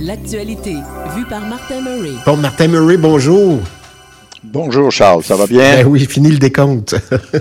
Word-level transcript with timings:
L'actualité, 0.00 0.74
vue 1.16 1.24
par 1.24 1.40
Martin 1.46 1.80
Murray. 1.80 2.12
Bon, 2.26 2.36
Martin 2.36 2.68
Murray, 2.68 2.98
bonjour. 2.98 3.60
Bonjour 4.44 4.92
Charles, 4.92 5.24
ça 5.24 5.36
va 5.36 5.46
bien? 5.46 5.76
Ben 5.76 5.86
oui, 5.86 6.06
fini 6.06 6.30
le 6.30 6.38
décompte. 6.38 6.94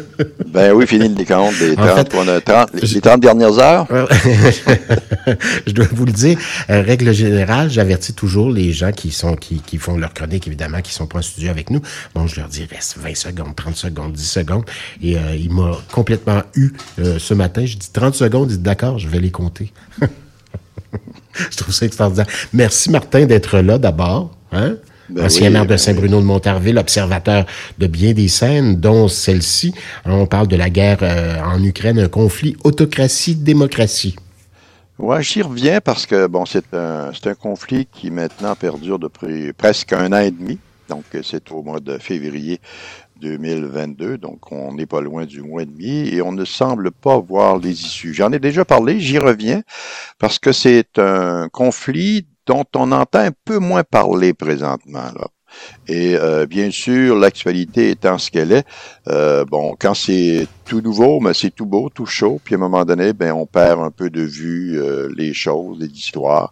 ben 0.47 0.71
oui, 0.71 0.87
fini 0.87 1.09
le 1.09 1.15
décompte 1.15 1.59
des 1.59 1.75
30, 1.75 2.09
30 2.43 2.69
les 2.81 3.01
30 3.01 3.19
dernières 3.19 3.59
heures. 3.59 3.85
je 5.67 5.71
dois 5.73 5.85
vous 5.91 6.05
le 6.05 6.11
dire, 6.11 6.37
euh, 6.69 6.81
règle 6.81 7.13
générale, 7.13 7.69
j'avertis 7.69 8.13
toujours 8.13 8.49
les 8.49 8.71
gens 8.71 8.91
qui 8.91 9.11
sont 9.11 9.35
qui, 9.35 9.59
qui 9.59 9.77
font 9.77 9.97
leur 9.97 10.13
chronique, 10.13 10.47
évidemment, 10.47 10.81
qui 10.81 10.93
sont 10.93 11.07
pas 11.07 11.19
en 11.19 11.23
studio 11.23 11.49
avec 11.49 11.69
nous. 11.69 11.81
Bon, 12.15 12.25
je 12.25 12.39
leur 12.39 12.47
dis, 12.47 12.65
reste 12.65 12.97
20 12.97 13.15
secondes, 13.15 13.55
30 13.55 13.75
secondes, 13.75 14.13
10 14.13 14.25
secondes. 14.25 14.65
Et 15.03 15.17
euh, 15.17 15.35
il 15.35 15.51
m'a 15.51 15.77
complètement 15.91 16.41
eu 16.55 16.71
euh, 16.99 17.19
ce 17.19 17.33
matin. 17.33 17.65
Je 17.65 17.77
dis 17.77 17.91
30 17.91 18.15
secondes, 18.15 18.49
il 18.49 18.57
dit 18.57 18.63
d'accord, 18.63 18.97
je 18.97 19.09
vais 19.09 19.19
les 19.19 19.31
compter. 19.31 19.71
je 21.51 21.57
trouve 21.57 21.73
ça 21.73 21.85
extraordinaire. 21.85 22.27
Merci 22.53 22.89
Martin 22.89 23.25
d'être 23.25 23.59
là 23.59 23.77
d'abord. 23.77 24.35
Hein? 24.51 24.77
Ben 25.09 25.25
ancien 25.25 25.51
maire 25.51 25.67
de 25.67 25.77
Saint-Bruno 25.77 26.19
de 26.19 26.25
Montarville, 26.25 26.79
observateur 26.79 27.45
de 27.77 27.85
bien 27.85 28.13
des 28.13 28.27
scènes, 28.27 28.79
dont 28.79 29.07
celle-ci. 29.07 29.73
On 30.05 30.25
parle 30.25 30.47
de 30.47 30.55
la 30.55 30.71
guerre 30.71 30.99
euh, 31.03 31.39
en 31.43 31.63
Ukraine, 31.63 31.99
un 31.99 32.07
conflit 32.07 32.57
autocratie-démocratie. 32.63 34.15
Oui, 34.97 35.21
j'y 35.21 35.41
reviens 35.41 35.79
parce 35.81 36.05
que 36.05 36.25
bon, 36.25 36.45
c'est 36.45 36.73
un, 36.73 37.11
c'est 37.13 37.29
un 37.29 37.35
conflit 37.35 37.87
qui 37.91 38.09
maintenant 38.09 38.55
perdure 38.55 38.97
depuis 38.97 39.53
presque 39.53 39.93
un 39.93 40.11
an 40.13 40.19
et 40.19 40.31
demi. 40.31 40.57
Donc, 40.89 41.03
c'est 41.23 41.51
au 41.51 41.63
mois 41.63 41.79
de 41.79 41.97
février 41.97 42.59
2022, 43.21 44.17
donc 44.17 44.51
on 44.51 44.73
n'est 44.73 44.85
pas 44.85 45.01
loin 45.01 45.25
du 45.25 45.41
mois 45.41 45.63
et 45.63 45.65
demi 45.65 46.09
et 46.09 46.21
on 46.21 46.31
ne 46.31 46.45
semble 46.45 46.91
pas 46.91 47.17
voir 47.19 47.57
les 47.57 47.71
issues. 47.71 48.13
J'en 48.13 48.31
ai 48.31 48.39
déjà 48.39 48.65
parlé, 48.65 48.99
j'y 48.99 49.17
reviens 49.17 49.61
parce 50.19 50.39
que 50.39 50.51
c'est 50.51 50.99
un 50.99 51.49
conflit 51.49 52.27
dont 52.45 52.65
on 52.75 52.91
entend 52.91 53.19
un 53.19 53.31
peu 53.45 53.59
moins 53.59 53.83
parler 53.83 54.33
présentement. 54.33 55.11
Là. 55.15 55.27
Et 55.87 56.15
euh, 56.15 56.45
bien 56.45 56.71
sûr, 56.71 57.15
l'actualité 57.15 57.91
étant 57.91 58.17
ce 58.17 58.31
qu'elle 58.31 58.51
est, 58.51 58.65
euh, 59.07 59.45
bon, 59.45 59.75
quand 59.79 59.93
c'est 59.93 60.47
tout 60.65 60.81
nouveau, 60.81 61.19
mais 61.19 61.33
c'est 61.35 61.51
tout 61.51 61.67
beau, 61.67 61.89
tout 61.93 62.07
chaud, 62.07 62.41
puis 62.43 62.55
à 62.55 62.57
un 62.57 62.61
moment 62.61 62.85
donné, 62.85 63.13
ben 63.13 63.31
on 63.33 63.45
perd 63.45 63.79
un 63.79 63.91
peu 63.91 64.09
de 64.09 64.21
vue 64.21 64.79
euh, 64.79 65.09
les 65.15 65.33
choses, 65.33 65.77
les 65.79 65.87
histoires. 65.87 66.51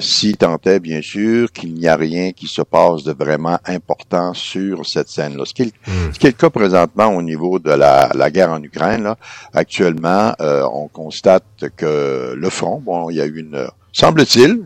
si 0.00 0.36
tant 0.36 0.58
est, 0.64 0.78
bien 0.78 1.02
sûr, 1.02 1.50
qu'il 1.50 1.74
n'y 1.74 1.88
a 1.88 1.96
rien 1.96 2.32
qui 2.32 2.46
se 2.46 2.62
passe 2.62 3.02
de 3.02 3.12
vraiment 3.12 3.58
important 3.66 4.34
sur 4.34 4.86
cette 4.86 5.08
scène-là. 5.08 5.44
Ce, 5.44 5.54
qui 5.54 5.62
est, 5.62 5.74
hmm. 5.86 6.12
ce 6.12 6.18
qui 6.18 6.26
est 6.26 6.30
le 6.30 6.36
cas 6.36 6.50
présentement 6.50 7.08
au 7.08 7.22
niveau 7.22 7.58
de 7.58 7.70
la, 7.70 8.10
la 8.14 8.30
guerre 8.30 8.50
en 8.50 8.62
Ukraine, 8.62 9.02
là, 9.02 9.16
actuellement, 9.52 10.32
on 10.38 10.88
constate 10.88 11.44
que 11.76 12.34
le 12.36 12.50
front, 12.50 12.80
bon, 12.80 13.10
il 13.10 13.16
y 13.16 13.20
a 13.20 13.26
eu 13.26 13.40
une 13.40 13.66
semble-t-il, 13.94 14.60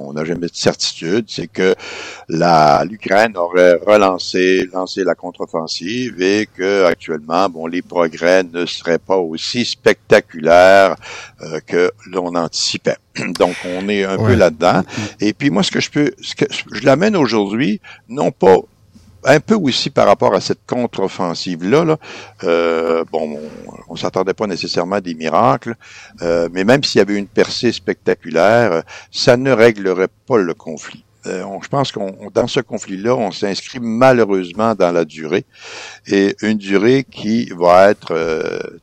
on 0.00 0.12
n'a 0.12 0.24
jamais 0.24 0.46
de 0.46 0.54
certitude, 0.54 1.24
c'est 1.28 1.48
que 1.48 1.74
la 2.28 2.84
l'Ukraine 2.84 3.36
aurait 3.36 3.80
relancé 3.84 4.68
lancé 4.72 5.02
la 5.04 5.14
contre-offensive 5.14 6.20
et 6.20 6.46
que 6.54 6.84
actuellement, 6.84 7.48
bon, 7.48 7.66
les 7.66 7.82
progrès 7.82 8.44
ne 8.44 8.66
seraient 8.66 8.98
pas 8.98 9.16
aussi 9.16 9.64
spectaculaires 9.64 10.96
euh, 11.40 11.60
que 11.66 11.90
l'on 12.06 12.34
anticipait. 12.34 12.98
Donc, 13.38 13.56
on 13.64 13.88
est 13.88 14.04
un 14.04 14.18
peu 14.18 14.34
là-dedans. 14.34 14.82
Et 15.20 15.32
puis 15.32 15.50
moi, 15.50 15.62
ce 15.62 15.70
que 15.70 15.80
je 15.80 15.90
peux, 15.90 16.12
ce 16.20 16.34
que 16.34 16.44
je 16.50 16.84
l'amène 16.84 17.16
aujourd'hui, 17.16 17.80
non 18.08 18.30
pas 18.30 18.58
un 19.24 19.40
peu 19.40 19.54
aussi 19.54 19.90
par 19.90 20.06
rapport 20.06 20.34
à 20.34 20.40
cette 20.40 20.66
contre-offensive-là. 20.66 21.84
Là, 21.84 21.96
euh, 22.44 23.04
bon, 23.10 23.38
on, 23.88 23.96
s'attendait 23.96 24.34
pas 24.34 24.46
nécessairement 24.46 24.96
à 24.96 25.00
des 25.00 25.14
miracles, 25.14 25.74
euh, 26.22 26.48
mais 26.52 26.64
même 26.64 26.84
s'il 26.84 26.98
y 26.98 27.02
avait 27.02 27.16
une 27.16 27.26
percée 27.26 27.72
spectaculaire, 27.72 28.82
ça 29.10 29.36
ne 29.36 29.50
réglerait 29.50 30.08
pas 30.26 30.38
le 30.38 30.54
conflit. 30.54 31.04
Euh, 31.26 31.42
je 31.62 31.68
pense 31.68 31.90
qu'on 31.90 32.30
dans 32.34 32.46
ce 32.46 32.60
conflit-là, 32.60 33.14
on 33.14 33.30
s'inscrit 33.30 33.80
malheureusement 33.80 34.74
dans 34.74 34.92
la 34.92 35.06
durée 35.06 35.46
et 36.06 36.36
une 36.42 36.58
durée 36.58 37.06
qui 37.10 37.50
va 37.56 37.90
être 37.90 38.12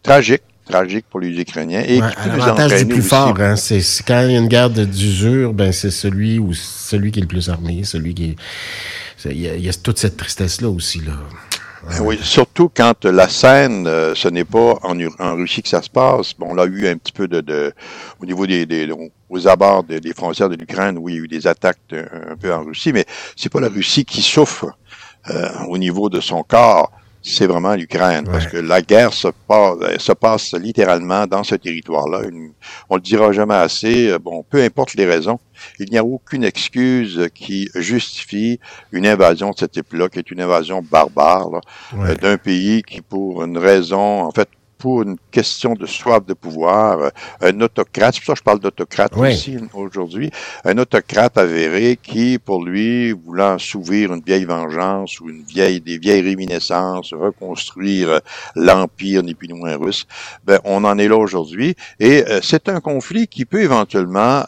tragique 0.02 0.42
tragique 0.66 1.06
pour 1.10 1.20
les 1.20 1.40
Ukrainiens 1.40 1.82
et 1.82 2.00
qui 2.00 2.30
peut 2.30 2.38
L'avantage 2.38 2.86
du 2.86 2.94
plus 2.94 3.02
fort, 3.02 3.36
hein, 3.40 3.56
c'est 3.56 3.82
quand 4.06 4.22
il 4.26 4.32
y 4.32 4.36
a 4.36 4.40
une 4.40 4.48
guerre 4.48 4.70
d'usure, 4.70 5.54
ben 5.54 5.72
c'est 5.72 5.92
celui 5.92 6.40
ou 6.40 6.54
celui 6.54 7.12
qui 7.12 7.20
est 7.20 7.24
le 7.24 7.28
plus 7.28 7.50
armé, 7.50 7.84
celui 7.84 8.14
qui 8.14 8.26
est 8.32 8.36
il 9.26 9.40
y, 9.40 9.70
a, 9.70 9.74
toute 9.74 10.00
cette 10.00 10.18
tristesse-là 10.18 10.70
aussi. 10.70 11.00
Là. 11.00 11.14
Oui, 12.02 12.20
surtout 12.22 12.72
quand 12.76 13.06
la 13.06 13.28
scène, 13.28 13.88
euh, 13.88 14.14
ce 14.16 14.28
n'est 14.28 14.46
pas 14.46 14.80
en, 14.84 14.98
en, 15.20 15.36
Russie 15.36 15.64
que 15.64 15.70
ça 15.70 15.82
se 15.82 15.90
passe. 15.90 16.34
Bon, 16.38 16.48
on 16.52 16.56
l'a 16.56 16.66
eu 16.66 16.88
un 16.88 16.98
petit 16.98 17.12
peu 17.12 17.28
de, 17.28 17.42
de 17.42 17.74
au 18.20 18.26
niveau 18.26 18.46
des, 18.46 18.66
des 18.66 18.92
aux 19.30 19.48
abords 19.48 19.84
des, 19.84 20.14
frontières 20.14 20.50
de 20.50 20.56
l'Ukraine 20.56 20.98
où 20.98 21.10
il 21.10 21.16
y 21.16 21.18
a 21.20 21.22
eu 21.22 21.28
des 21.28 21.48
attaques 21.48 21.80
un, 21.92 22.36
peu 22.36 22.54
en 22.54 22.64
Russie, 22.64 22.94
mais 22.94 23.06
c'est 23.36 23.52
pas 23.52 23.62
la 23.62 23.70
Russie 23.70 24.06
qui 24.06 24.22
souffre 24.22 24.68
euh, 25.30 25.50
au 25.70 25.78
niveau 25.78 26.10
de 26.10 26.20
son 26.20 26.44
corps 26.44 26.92
c'est 27.22 27.46
vraiment 27.48 27.76
l'Ukraine, 27.76 28.26
parce 28.26 28.48
que 28.48 28.58
la 28.58 28.82
guerre 28.82 29.14
se 29.14 29.28
passe, 29.48 29.78
se 29.98 30.12
passe 30.12 30.54
littéralement 30.54 31.28
dans 31.28 31.44
ce 31.44 31.56
territoire-là. 31.56 32.22
On 32.90 32.96
le 32.96 33.02
dira 33.02 33.32
jamais 33.32 33.56
assez. 33.56 34.18
Bon, 34.20 34.44
peu 34.50 34.64
importe 34.64 34.96
les 34.96 35.06
raisons, 35.06 35.40
il 35.80 35.90
n'y 35.92 35.98
a 35.98 36.04
aucune 36.04 36.44
excuse 36.44 37.30
qui 37.34 37.70
justifie 37.76 38.60
une 38.92 39.06
invasion 39.06 39.52
de 39.52 39.58
ce 39.58 39.66
type-là, 39.66 40.10
qui 40.10 40.20
est 40.20 40.32
une 40.32 40.42
invasion 40.42 40.82
barbare 40.82 41.62
euh, 41.94 42.16
d'un 42.16 42.38
pays 42.38 42.82
qui, 42.84 43.02
pour 43.02 43.44
une 43.44 43.58
raison, 43.58 44.24
en 44.24 44.32
fait, 44.32 44.50
pour 44.82 45.04
une 45.04 45.18
question 45.30 45.74
de 45.74 45.86
soif 45.86 46.26
de 46.26 46.34
pouvoir, 46.34 47.00
euh, 47.00 47.10
un 47.42 47.62
autocrate, 47.62 48.16
c'est 48.16 48.22
pour 48.22 48.26
ça 48.26 48.34
que 48.34 48.40
je 48.40 48.44
parle 48.44 48.60
d'autocrate 48.60 49.16
aussi 49.16 49.56
aujourd'hui, 49.76 50.32
un 50.66 50.76
autocrate 50.80 51.38
avéré 51.38 52.00
qui, 52.02 52.40
pour 52.40 52.66
lui, 52.66 53.12
voulant 53.12 53.60
s'ouvrir 53.60 54.12
une 54.12 54.22
vieille 54.22 54.46
vengeance 54.46 55.20
ou 55.20 55.30
une 55.30 55.44
vieille, 55.44 55.80
des 55.82 56.00
vieilles 56.00 56.22
réminiscences, 56.22 57.14
reconstruire 57.14 58.10
euh, 58.10 58.20
l'empire 58.56 59.22
ni 59.22 59.36
plus 59.36 59.50
ni 59.50 59.54
moins 59.54 59.78
russe, 59.78 60.08
ben, 60.46 60.60
on 60.64 60.84
en 60.84 60.98
est 60.98 61.08
là 61.08 61.18
aujourd'hui. 61.18 61.76
Et 62.00 62.24
euh, 62.28 62.40
c'est 62.42 62.68
un 62.68 62.80
conflit 62.80 63.28
qui 63.28 63.46
peut 63.46 63.62
éventuellement 63.62 64.44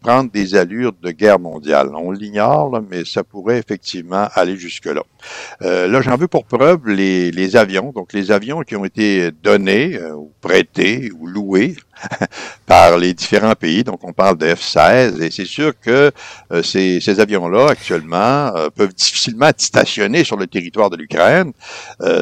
prendre 0.00 0.30
des 0.32 0.56
allures 0.56 0.92
de 1.00 1.10
guerre 1.12 1.38
mondiale. 1.38 1.90
On 1.94 2.10
l'ignore, 2.10 2.82
mais 2.90 3.04
ça 3.04 3.22
pourrait 3.22 3.58
effectivement 3.58 4.26
aller 4.34 4.56
jusque-là. 4.56 5.02
là, 5.60 6.00
j'en 6.00 6.16
veux 6.16 6.26
pour 6.26 6.44
preuve 6.44 6.88
les, 6.88 7.30
les 7.30 7.56
avions, 7.56 7.92
donc 7.94 8.12
les 8.12 8.32
avions 8.32 8.62
qui 8.62 8.74
ont 8.74 8.84
été 8.84 9.30
donnés 9.42 9.67
euh, 9.68 10.14
ou 10.14 10.32
prêté 10.40 11.10
ou 11.12 11.26
loué 11.26 11.76
par 12.66 12.98
les 12.98 13.14
différents 13.14 13.54
pays. 13.54 13.84
Donc, 13.84 14.00
on 14.02 14.12
parle 14.12 14.36
de 14.38 14.46
F-16 14.46 15.22
et 15.22 15.30
c'est 15.30 15.44
sûr 15.44 15.72
que 15.80 16.10
euh, 16.52 16.62
ces, 16.62 17.00
ces 17.00 17.20
avions-là, 17.20 17.70
actuellement, 17.70 18.54
euh, 18.56 18.68
peuvent 18.70 18.94
difficilement 18.94 19.46
être 19.48 19.60
stationnés 19.60 20.24
sur 20.24 20.36
le 20.36 20.46
territoire 20.46 20.90
de 20.90 20.96
l'Ukraine. 20.96 21.52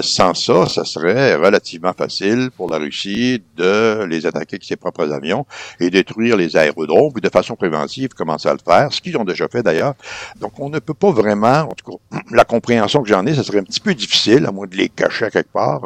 sans 0.00 0.34
ça, 0.34 0.66
ça 0.66 0.84
serait 0.84 1.34
relativement 1.34 1.92
facile 1.92 2.50
pour 2.56 2.70
la 2.70 2.78
Russie 2.78 3.42
de 3.56 4.04
les 4.04 4.26
attaquer 4.26 4.56
avec 4.56 4.64
ses 4.64 4.76
propres 4.76 5.12
avions 5.12 5.46
et 5.80 5.90
détruire 5.90 6.36
les 6.36 6.56
aérodromes 6.56 7.12
ou 7.14 7.20
de 7.20 7.28
façon 7.28 7.56
préventive 7.56 8.10
commencer 8.10 8.48
à 8.48 8.52
le 8.52 8.58
faire, 8.64 8.92
ce 8.92 9.00
qu'ils 9.00 9.16
ont 9.16 9.24
déjà 9.24 9.48
fait 9.48 9.62
d'ailleurs. 9.62 9.94
Donc, 10.40 10.58
on 10.58 10.70
ne 10.70 10.78
peut 10.78 10.94
pas 10.94 11.10
vraiment, 11.10 11.60
en 11.70 11.74
tout 11.74 11.92
cas, 11.92 12.18
la 12.30 12.44
compréhension 12.44 13.02
que 13.02 13.08
j'en 13.08 13.26
ai, 13.26 13.34
ça 13.34 13.42
serait 13.42 13.58
un 13.58 13.64
petit 13.64 13.80
peu 13.80 13.94
difficile, 13.94 14.46
à 14.46 14.52
moins 14.52 14.66
de 14.66 14.76
les 14.76 14.88
cacher 14.88 15.28
quelque 15.30 15.52
part, 15.52 15.82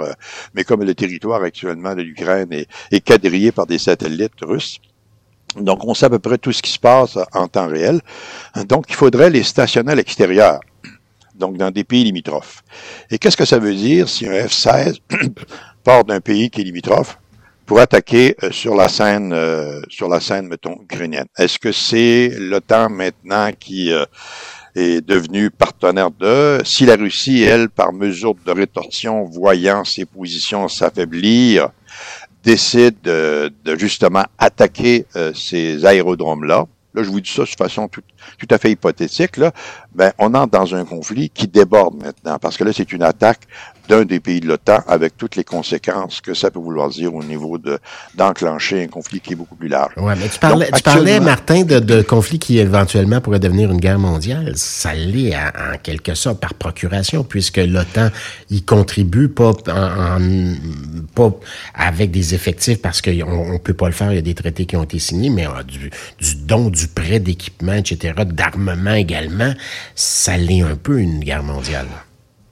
mais 0.55 0.65
comme 0.65 0.83
le 0.84 0.95
territoire 0.95 1.43
actuellement 1.43 1.95
de 1.95 2.03
l'Ukraine 2.03 2.53
est, 2.53 2.69
est 2.91 3.01
quadrillé 3.01 3.53
par 3.53 3.67
des 3.67 3.80
satellites 3.81 4.41
russes. 4.43 4.79
Donc, 5.57 5.85
on 5.85 5.95
sait 5.95 6.07
à 6.07 6.11
peu 6.11 6.19
près 6.19 6.39
tout 6.39 6.53
ce 6.53 6.63
qui 6.63 6.71
se 6.71 6.79
passe 6.79 7.19
en 7.33 7.49
temps 7.49 7.67
réel. 7.67 8.01
Donc, 8.67 8.87
il 8.89 8.95
faudrait 8.95 9.31
les 9.31 9.43
stationner 9.43 9.93
à 9.93 9.95
l'extérieur, 9.97 10.61
donc 11.35 11.57
dans 11.57 11.71
des 11.71 11.85
pays 11.85 12.05
limitrophes. 12.05 12.63
Et 13.11 13.19
qu'est-ce 13.19 13.37
que 13.37 13.45
ça 13.45 13.59
veut 13.59 13.75
dire 13.75 14.09
si 14.09 14.27
un 14.27 14.47
F-16 14.47 15.01
part 15.85 16.05
d'un 16.05 16.21
pays 16.21 16.51
qui 16.51 16.61
est 16.61 16.65
limitrophe 16.65 17.19
pour 17.67 17.81
attaquer 17.81 18.37
euh, 18.43 18.53
sur 18.53 18.75
la 18.77 18.89
scène, 18.89 19.33
euh, 19.33 19.81
sur 19.89 20.09
la 20.09 20.21
scène, 20.21 20.47
mettons, 20.47 20.77
ukrainienne? 20.83 21.27
Est-ce 21.37 21.59
que 21.59 21.73
c'est 21.73 22.33
l'OTAN 22.39 22.89
maintenant 22.89 23.51
qui 23.59 23.93
euh, 23.93 24.04
est 24.77 25.04
devenu 25.04 25.51
partenaire 25.51 26.10
de. 26.13 26.60
Si 26.65 26.87
la 26.87 26.95
Russie, 26.97 27.43
elle, 27.43 27.69
par 27.69 27.93
mesure 27.93 28.34
de 28.47 28.53
rétorsion, 28.53 29.25
voyant 29.25 29.84
ses 29.84 30.04
positions 30.04 30.69
s'affaiblir, 30.69 31.71
décide 32.42 32.97
de, 33.03 33.53
justement 33.77 34.25
attaquer 34.39 35.07
euh, 35.16 35.33
ces 35.34 35.84
aérodromes-là, 35.84 36.66
là 36.95 37.03
je 37.03 37.10
vous 37.10 37.21
dis 37.21 37.31
ça 37.31 37.45
de 37.45 37.48
façon 37.48 37.89
tout, 37.89 38.03
tout 38.39 38.48
à 38.51 38.59
fait 38.59 38.71
hypothétique, 38.71 39.37
là, 39.37 39.53
ben, 39.95 40.13
on 40.19 40.34
entre 40.34 40.53
dans 40.53 40.75
un 40.75 40.84
conflit 40.84 41.31
qui 41.31 41.47
déborde 41.47 42.03
maintenant, 42.03 42.39
parce 42.39 42.57
que 42.57 42.65
là, 42.65 42.72
c'est 42.72 42.92
une 42.92 43.03
attaque 43.03 43.41
d'un 43.88 44.04
des 44.04 44.21
pays 44.21 44.41
de 44.41 44.47
l'OTAN 44.47 44.82
avec 44.86 45.16
toutes 45.16 45.36
les 45.36 45.44
conséquences 45.44 46.21
que 46.21 46.34
ça 46.34 46.50
peut 46.50 46.59
vouloir 46.59 46.88
dire 46.88 47.15
au 47.15 47.22
niveau 47.22 47.59
de 47.59 47.78
d'enclencher 48.15 48.82
un 48.82 48.88
conflit 48.88 49.21
qui 49.21 49.32
est 49.32 49.36
beaucoup 49.36 49.56
plus 49.56 49.68
large. 49.68 49.92
Ouais, 49.97 50.15
mais 50.16 50.28
tu 50.28 50.38
parlais, 50.38 50.71
tu 50.74 50.82
parlais 50.82 51.21
Martin, 51.21 51.62
de, 51.62 51.78
de 51.78 52.03
conflits 52.03 52.38
qui 52.38 52.59
éventuellement 52.59 53.21
pourraient 53.21 53.41
devenir 53.41 53.71
une 53.71 53.80
guerre 53.80 53.98
mondiale. 53.98 54.53
Ça 54.56 54.94
l'est 54.94 55.34
en, 55.34 55.78
quelque 55.82 56.15
sorte 56.15 56.41
par 56.41 56.54
procuration, 56.54 57.24
puisque 57.24 57.59
l'OTAN 57.59 58.10
y 58.50 58.62
contribue 58.62 59.28
pas, 59.28 59.53
en, 59.68 60.18
pas 61.15 61.30
avec 61.74 62.10
des 62.10 62.34
effectifs 62.34 62.80
parce 62.80 63.00
qu'on 63.03 63.54
on 63.54 63.59
peut 63.59 63.74
pas 63.74 63.86
le 63.86 63.92
faire. 63.92 64.12
Il 64.12 64.16
y 64.16 64.18
a 64.18 64.22
des 64.22 64.34
traités 64.34 64.66
qui 64.66 64.77
ont 64.77 64.84
été 64.84 64.98
signés, 64.98 65.30
mais 65.30 65.47
euh, 65.47 65.62
du, 65.62 65.91
du 66.21 66.34
don, 66.36 66.71
du 66.71 66.88
prêt 66.88 67.21
d'équipement, 67.21 67.74
etc., 67.74 68.15
d'armement 68.27 68.94
également, 68.94 69.53
ça 69.94 70.36
l'est 70.36 70.62
un 70.62 70.77
peu 70.77 71.00
une 71.00 71.21
guerre 71.21 71.42
mondiale. 71.42 71.86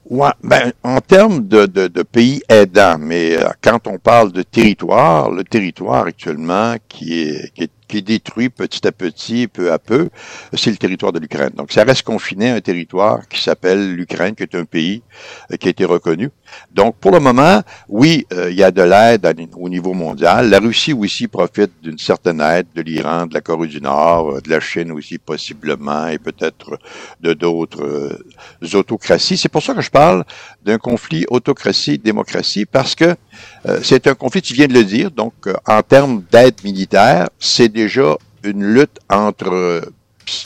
Ouais, 0.09 0.31
ben, 0.43 0.73
en 0.83 1.01
termes 1.01 1.47
de, 1.47 1.67
de, 1.67 1.87
de, 1.87 2.01
pays 2.01 2.41
aidants, 2.49 2.97
mais 2.97 3.37
euh, 3.37 3.49
quand 3.61 3.85
on 3.85 3.99
parle 3.99 4.31
de 4.31 4.41
territoire, 4.41 5.29
le 5.29 5.43
territoire 5.43 6.07
actuellement 6.07 6.77
qui 6.87 7.21
est, 7.21 7.53
qui 7.53 7.65
est 7.65 7.71
qui 7.89 8.03
détruit 8.03 8.49
petit 8.49 8.87
à 8.87 8.91
petit, 8.91 9.47
peu 9.47 9.73
à 9.73 9.79
peu, 9.79 10.09
c'est 10.53 10.69
le 10.69 10.77
territoire 10.77 11.11
de 11.11 11.19
l'Ukraine. 11.19 11.51
Donc, 11.55 11.71
ça 11.71 11.83
reste 11.83 12.03
confiné 12.03 12.51
à 12.51 12.55
un 12.55 12.61
territoire 12.61 13.27
qui 13.27 13.41
s'appelle 13.41 13.95
l'Ukraine, 13.95 14.35
qui 14.35 14.43
est 14.43 14.55
un 14.55 14.63
pays 14.63 15.01
euh, 15.51 15.57
qui 15.57 15.67
a 15.67 15.71
été 15.71 15.85
reconnu. 15.85 16.29
Donc, 16.71 16.95
pour 16.97 17.11
le 17.11 17.19
moment, 17.19 17.61
oui, 17.89 18.25
euh, 18.31 18.51
il 18.51 18.57
y 18.57 18.63
a 18.63 18.71
de 18.71 18.83
l'aide 18.83 19.27
au 19.57 19.69
niveau 19.69 19.93
mondial. 19.93 20.49
La 20.49 20.59
Russie 20.59 20.93
aussi 20.93 21.27
profite 21.27 21.71
d'une 21.81 21.97
certaine 21.97 22.41
aide 22.41 22.67
de 22.75 22.81
l'Iran, 22.81 23.25
de 23.25 23.33
la 23.33 23.41
Corée 23.41 23.67
du 23.67 23.81
Nord, 23.81 24.35
euh, 24.35 24.41
de 24.41 24.49
la 24.49 24.59
Chine 24.59 24.91
aussi 24.91 25.17
possiblement, 25.17 26.07
et 26.07 26.19
peut-être 26.19 26.79
de 27.21 27.33
d'autres 27.33 28.19
autocraties. 28.73 29.37
C'est 29.37 29.49
pour 29.49 29.63
ça 29.63 29.73
que 29.73 29.81
je 29.81 29.89
parle 29.89 30.23
d'un 30.63 30.77
conflit 30.77 31.25
autocratie-démocratie, 31.29 32.65
parce 32.65 32.93
que 32.93 33.15
c'est 33.83 34.07
un 34.07 34.15
conflit, 34.15 34.41
tu 34.41 34.53
viens 34.53 34.67
de 34.67 34.73
le 34.73 34.83
dire, 34.83 35.11
donc 35.11 35.33
en 35.65 35.81
termes 35.81 36.23
d'aide 36.29 36.55
militaire, 36.63 37.29
c'est 37.39 37.69
déjà 37.79 38.17
une 38.43 38.63
lutte 38.63 38.99
entre 39.09 39.53
euh, 39.53 39.81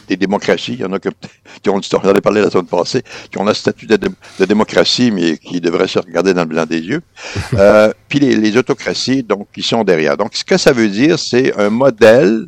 des 0.07 0.17
démocraties. 0.17 0.73
Il 0.73 0.81
y 0.81 0.85
en 0.85 0.93
a 0.93 0.99
qui 1.61 1.69
ont, 1.69 1.79
on 1.79 1.97
en 1.97 2.15
a 2.15 2.21
parlé 2.21 2.41
la 2.41 2.49
semaine 2.49 2.67
passée, 2.67 3.03
qui 3.31 3.37
ont 3.37 3.43
le 3.43 3.53
statut 3.53 3.87
de, 3.87 3.97
démocratie, 4.45 5.11
mais 5.11 5.37
qui 5.37 5.59
devraient 5.61 5.87
se 5.87 5.99
regarder 5.99 6.33
dans 6.33 6.41
le 6.41 6.47
blanc 6.47 6.65
des 6.65 6.81
yeux. 6.81 7.01
Euh, 7.55 7.91
puis 8.09 8.19
les, 8.19 8.35
les, 8.35 8.57
autocraties, 8.57 9.21
donc, 9.21 9.47
qui 9.53 9.61
sont 9.61 9.83
derrière. 9.83 10.17
Donc, 10.17 10.31
ce 10.33 10.43
que 10.43 10.57
ça 10.57 10.71
veut 10.71 10.89
dire, 10.89 11.19
c'est 11.19 11.55
un 11.57 11.69
modèle 11.69 12.47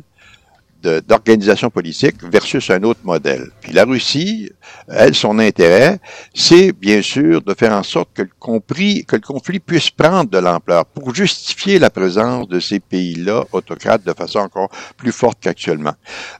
d'organisation 1.06 1.70
politique 1.70 2.16
versus 2.22 2.70
un 2.70 2.82
autre 2.82 3.00
modèle. 3.04 3.50
Puis 3.60 3.72
la 3.72 3.84
Russie, 3.84 4.50
elle, 4.88 5.14
son 5.14 5.38
intérêt, 5.38 5.98
c'est 6.34 6.72
bien 6.72 7.02
sûr 7.02 7.42
de 7.42 7.54
faire 7.54 7.72
en 7.72 7.82
sorte 7.82 8.10
que 8.14 8.22
le, 8.22 8.30
conflit 8.38 9.60
puisse 9.60 9.90
prendre 9.90 10.30
de 10.30 10.38
l'ampleur 10.38 10.86
pour 10.86 11.14
justifier 11.14 11.78
la 11.78 11.90
présence 11.90 12.48
de 12.48 12.60
ces 12.60 12.80
pays-là 12.80 13.44
autocrates 13.52 14.04
de 14.04 14.12
façon 14.12 14.40
encore 14.40 14.68
plus 14.96 15.12
forte 15.12 15.38
qu'actuellement. 15.40 15.94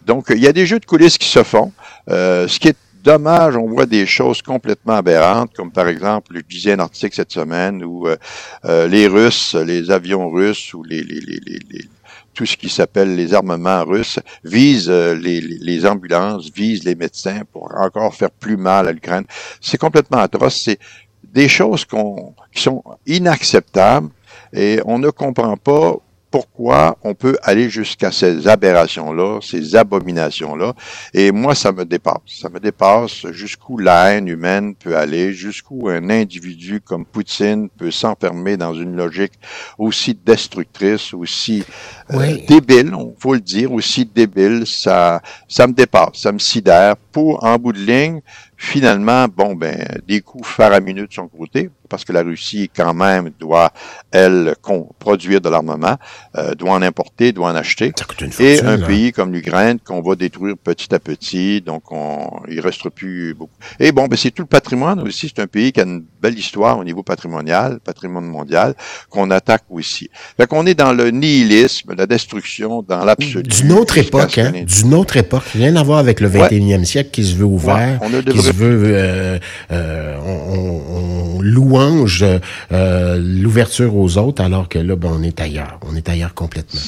Donc, 0.04 0.26
il 0.31 0.38
y 0.38 0.46
a 0.46 0.52
des 0.52 0.66
jeux 0.66 0.81
de 0.81 0.87
coulisses 0.87 1.19
qui 1.19 1.28
se 1.28 1.43
font. 1.43 1.72
Euh, 2.08 2.48
ce 2.48 2.58
qui 2.58 2.69
est 2.69 2.76
dommage, 3.06 3.56
on 3.56 3.69
voit 3.69 3.87
des 3.87 4.04
choses 4.04 4.43
complètement 4.43 4.94
aberrantes, 4.94 5.54
comme 5.54 5.70
par 5.70 5.88
exemple, 5.88 6.32
je 6.34 6.40
disais 6.40 6.72
un 6.72 6.81
article 6.81 7.14
cette 7.14 7.32
semaine 7.32 7.84
où 7.84 8.08
euh, 8.08 8.16
euh, 8.64 8.88
les 8.88 9.06
Russes, 9.06 9.54
les 9.54 9.90
avions 9.90 10.28
russes 10.28 10.75
ou 10.75 10.82
les, 10.82 11.02
les, 11.02 11.20
les, 11.20 11.40
les 11.70 11.88
tout 12.37 12.47
ce 12.47 12.56
qui 12.56 12.69
s'appelle 12.69 13.17
les 13.17 13.35
armements 13.35 13.85
russes, 13.85 14.21
visent 14.44 14.91
euh, 14.91 15.15
les, 15.15 15.41
les, 15.41 15.87
ambulances, 15.87 16.50
visent 16.55 16.85
les 16.85 16.94
médecins 16.94 17.41
pour 17.50 17.75
encore 17.75 18.15
faire 18.15 18.31
plus 18.31 18.59
mal 18.59 18.87
à 18.87 18.93
l'Ukraine. 18.93 19.25
C'est 19.61 19.79
complètement 19.79 20.19
atroce. 20.19 20.61
C'est 20.62 20.79
des 21.25 21.49
choses 21.49 21.85
qu'on, 21.85 22.35
qui 22.53 22.62
sont 22.62 22.85
inacceptables 23.06 24.11
et 24.53 24.81
on 24.85 24.99
ne 24.99 25.11
comprend 25.11 25.56
pas 25.56 25.97
pourquoi 26.31 26.99
on 27.03 27.15
peut 27.15 27.38
aller 27.43 27.71
jusqu'à 27.71 28.12
ces 28.12 28.47
aberrations-là, 28.47 29.39
ces 29.41 29.75
abominations-là. 29.75 30.75
Et 31.15 31.32
moi, 31.32 31.55
ça 31.55 31.73
me 31.73 31.85
dépasse. 31.85 32.21
Ça 32.27 32.50
me 32.50 32.61
dépasse 32.61 33.27
jusqu'où 33.31 33.79
la 33.79 34.11
haine 34.12 34.29
humaine 34.29 34.75
peut 34.75 34.97
aller, 34.97 35.32
jusqu'où 35.32 35.89
un 35.89 36.11
individu 36.11 36.81
comme 36.81 37.06
Poutine 37.06 37.71
peut 37.71 37.91
s'enfermer 37.91 38.56
dans 38.56 38.75
une 38.75 38.97
logique 38.97 39.32
aussi 39.79 40.15
destructrice, 40.15 41.15
aussi 41.15 41.65
euh, 42.12 42.37
débile, 42.47 42.94
on 42.94 43.14
faut 43.19 43.35
le 43.35 43.41
dire, 43.41 43.73
aussi 43.73 44.05
débile. 44.05 44.64
Ça, 44.67 45.20
ça 45.49 45.67
me 45.67 45.73
dépasse, 45.73 46.14
ça 46.14 46.32
me 46.32 46.38
sidère. 46.38 46.97
Pour, 47.12 47.43
en 47.44 47.56
bout 47.56 47.73
de 47.73 47.79
ligne, 47.79 48.20
Finalement, 48.58 49.26
bon, 49.29 49.55
ben, 49.55 49.87
des 50.08 50.23
coups 50.23 50.49
faramineux 50.49 51.06
de 51.06 51.12
son 51.12 51.29
côté, 51.29 51.69
parce 51.91 52.06
que 52.06 52.12
la 52.14 52.23
Russie, 52.23 52.70
quand 52.75 52.94
même, 52.94 53.31
doit, 53.38 53.70
elle, 54.11 54.55
produire 54.99 55.43
de 55.43 55.50
l'armement, 55.50 55.99
euh, 56.37 56.55
doit 56.55 56.73
en 56.73 56.81
importer, 56.81 57.32
doit 57.32 57.50
en 57.50 57.55
acheter. 57.55 57.93
et 58.38 58.62
un 58.62 58.79
pays 58.79 59.12
comme 59.12 59.31
l'Ukraine 59.35 59.79
qu'on 59.79 60.00
va 60.00 60.14
détruire 60.17 60.56
petit 60.56 60.94
à 60.94 60.99
petit, 60.99 61.61
donc 61.61 61.93
on, 61.93 62.41
il 62.49 62.61
restera 62.61 62.88
plus 62.88 63.35
beaucoup. 63.35 63.53
Et 63.79 63.93
bon, 63.93 64.06
ben, 64.06 64.17
c'est 64.17 64.31
tout 64.31 64.43
le 64.43 64.49
patrimoine 64.49 65.00
aussi. 65.00 65.29
C'est 65.29 65.43
un 65.43 65.47
pays 65.47 65.70
qui 65.70 65.81
a 65.81 65.85
une 65.85 66.03
belle 66.23 66.38
histoire 66.38 66.79
au 66.79 66.85
niveau 66.85 67.03
patrimonial, 67.03 67.79
patrimoine 67.81 68.25
mondial, 68.25 68.75
qu'on 69.11 69.31
attaque 69.31 69.64
aussi. 69.69 70.08
Fait 70.38 70.47
qu'on 70.47 70.64
est 70.64 70.75
dans 70.75 70.94
le 70.94 71.11
nihilisme, 71.11 71.94
la 71.96 72.06
destruction, 72.06 72.82
dans 72.82 73.04
l'absolu. 73.04 73.43
D'une 73.43 73.72
autre 73.72 73.98
époque, 73.98 74.38
hein, 74.38 74.52
d'une 74.64 74.94
autre 74.94 75.16
époque. 75.16 75.44
Rien 75.54 75.76
à 75.76 75.82
voir 75.82 75.98
avec 75.98 76.20
le 76.20 76.28
21e 76.28 76.84
siècle 76.84 77.10
qui 77.10 77.25
se 77.25 77.34
veut 77.34 77.44
ouvert. 77.44 77.98
on 78.02 78.08
veut, 78.08 78.82
euh, 78.84 79.38
euh, 79.72 80.16
on, 80.25 81.40
louange 81.40 82.25
euh, 82.72 83.19
l'ouverture 83.19 83.96
aux 83.96 84.19
autres, 84.19 84.43
alors 84.43 84.69
que 84.69 84.78
là, 84.78 84.96
ben, 84.96 85.10
on 85.12 85.22
est 85.22 85.40
ailleurs. 85.40 85.78
On 85.88 85.96
est 85.96 86.08
ailleurs 86.08 86.34
complètement. 86.34 86.81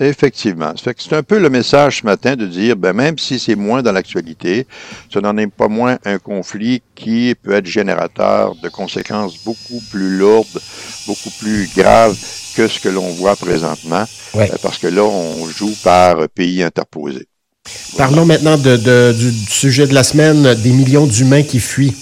Effectivement. 0.00 0.72
c'est 0.76 1.12
un 1.12 1.22
peu 1.22 1.38
le 1.38 1.50
message 1.50 2.00
ce 2.00 2.06
matin 2.06 2.36
de 2.36 2.46
dire, 2.46 2.76
ben, 2.76 2.92
même 2.92 3.18
si 3.18 3.38
c'est 3.38 3.56
moins 3.56 3.82
dans 3.82 3.92
l'actualité, 3.92 4.66
ce 5.08 5.18
n'en 5.18 5.36
est 5.36 5.48
pas 5.48 5.68
moins 5.68 5.98
un 6.04 6.18
conflit 6.18 6.82
qui 6.94 7.34
peut 7.42 7.54
être 7.54 7.66
générateur 7.66 8.54
de 8.62 8.68
conséquences 8.68 9.42
beaucoup 9.44 9.82
plus 9.90 10.16
lourdes, 10.16 10.60
beaucoup 11.06 11.30
plus 11.40 11.68
graves 11.76 12.16
que 12.54 12.68
ce 12.68 12.80
que 12.80 12.88
l'on 12.88 13.08
voit 13.08 13.36
présentement. 13.36 14.04
parce 14.62 14.78
que 14.78 14.86
là, 14.86 15.02
on 15.02 15.48
joue 15.48 15.74
par 15.82 16.28
pays 16.28 16.62
interposés. 16.62 17.26
Parlons 17.96 18.24
maintenant 18.24 18.56
de, 18.56 19.12
du, 19.12 19.32
sujet 19.48 19.86
de 19.86 19.94
la 19.94 20.04
semaine, 20.04 20.54
des 20.54 20.70
millions 20.70 21.06
d'humains 21.06 21.42
qui 21.42 21.60
fuient. 21.60 21.96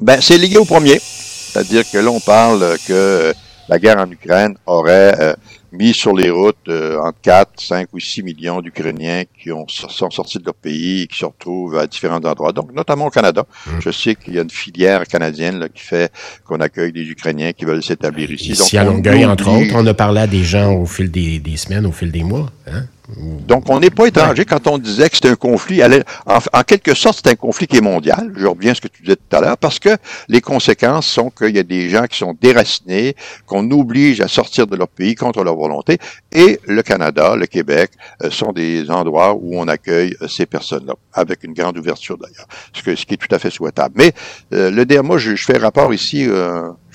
Ben, 0.00 0.20
c'est 0.20 0.38
lié 0.38 0.56
au 0.56 0.64
premier. 0.64 1.00
C'est-à-dire 1.00 1.88
que 1.90 1.98
là, 1.98 2.10
on 2.10 2.20
parle 2.20 2.76
que 2.86 3.32
la 3.68 3.78
guerre 3.78 3.98
en 3.98 4.10
Ukraine 4.10 4.56
aurait 4.66 5.14
euh, 5.20 5.34
mis 5.74 5.92
sur 5.92 6.14
les 6.14 6.30
routes 6.30 6.68
euh, 6.68 6.98
entre 7.00 7.20
4, 7.22 7.60
5 7.60 7.88
ou 7.92 8.00
6 8.00 8.22
millions 8.22 8.60
d'Ukrainiens 8.60 9.24
qui 9.40 9.52
ont, 9.52 9.66
sont 9.68 10.10
sortis 10.10 10.38
de 10.38 10.44
leur 10.44 10.54
pays 10.54 11.02
et 11.02 11.06
qui 11.06 11.18
se 11.18 11.24
retrouvent 11.24 11.76
à 11.76 11.86
différents 11.86 12.24
endroits, 12.24 12.52
donc 12.52 12.72
notamment 12.72 13.06
au 13.06 13.10
Canada. 13.10 13.44
Hum. 13.66 13.80
Je 13.80 13.90
sais 13.90 14.14
qu'il 14.14 14.34
y 14.34 14.38
a 14.38 14.42
une 14.42 14.50
filière 14.50 15.06
canadienne 15.06 15.58
là, 15.58 15.68
qui 15.68 15.82
fait 15.82 16.12
qu'on 16.44 16.60
accueille 16.60 16.92
des 16.92 17.02
Ukrainiens 17.02 17.52
qui 17.52 17.64
veulent 17.64 17.82
s'établir 17.82 18.30
ici. 18.30 18.52
Ici 18.52 18.78
à 18.78 18.84
Longueuil, 18.84 19.24
entre 19.26 19.48
autres, 19.48 19.74
on 19.74 19.86
a 19.86 19.94
parlé 19.94 20.20
à 20.20 20.26
des 20.26 20.44
gens 20.44 20.72
au 20.74 20.86
fil 20.86 21.10
des, 21.10 21.38
des 21.38 21.56
semaines, 21.56 21.86
au 21.86 21.92
fil 21.92 22.10
des 22.10 22.22
mois. 22.22 22.50
Hein? 22.66 22.84
Donc, 23.08 23.68
on 23.68 23.80
n'est 23.80 23.90
pas 23.90 24.06
étranger 24.06 24.46
quand 24.46 24.66
on 24.66 24.78
disait 24.78 25.10
que 25.10 25.16
c'est 25.16 25.28
un 25.28 25.34
conflit. 25.34 25.82
En, 25.84 25.90
en, 26.52 26.62
quelque 26.62 26.94
sorte, 26.94 27.20
c'est 27.22 27.30
un 27.30 27.34
conflit 27.34 27.66
qui 27.66 27.76
est 27.76 27.82
mondial. 27.82 28.32
Je 28.34 28.46
reviens 28.46 28.72
à 28.72 28.74
ce 28.74 28.80
que 28.80 28.88
tu 28.88 29.02
disais 29.02 29.16
tout 29.16 29.36
à 29.36 29.40
l'heure, 29.40 29.58
parce 29.58 29.78
que 29.78 29.90
les 30.28 30.40
conséquences 30.40 31.06
sont 31.06 31.28
qu'il 31.28 31.54
y 31.54 31.58
a 31.58 31.62
des 31.62 31.90
gens 31.90 32.06
qui 32.06 32.16
sont 32.16 32.34
déracinés, 32.40 33.14
qu'on 33.46 33.70
oblige 33.70 34.22
à 34.22 34.28
sortir 34.28 34.66
de 34.66 34.74
leur 34.76 34.88
pays 34.88 35.14
contre 35.14 35.44
leur 35.44 35.54
volonté. 35.54 35.98
Et 36.32 36.58
le 36.66 36.82
Canada, 36.82 37.36
le 37.36 37.46
Québec, 37.46 37.90
euh, 38.22 38.30
sont 38.30 38.52
des 38.52 38.90
endroits 38.90 39.34
où 39.34 39.58
on 39.58 39.68
accueille 39.68 40.16
euh, 40.22 40.28
ces 40.28 40.46
personnes-là, 40.46 40.94
avec 41.12 41.44
une 41.44 41.52
grande 41.52 41.76
ouverture 41.76 42.16
d'ailleurs, 42.16 42.46
ce, 42.72 42.94
ce 42.94 43.04
qui 43.04 43.14
est 43.14 43.18
tout 43.18 43.34
à 43.34 43.38
fait 43.38 43.50
souhaitable. 43.50 43.94
Mais 43.98 44.12
euh, 44.54 44.70
le 44.70 44.86
dernier, 44.86 45.06
moi, 45.06 45.18
je, 45.18 45.34
fais 45.36 45.58
rapport 45.58 45.92
ici 45.92 46.26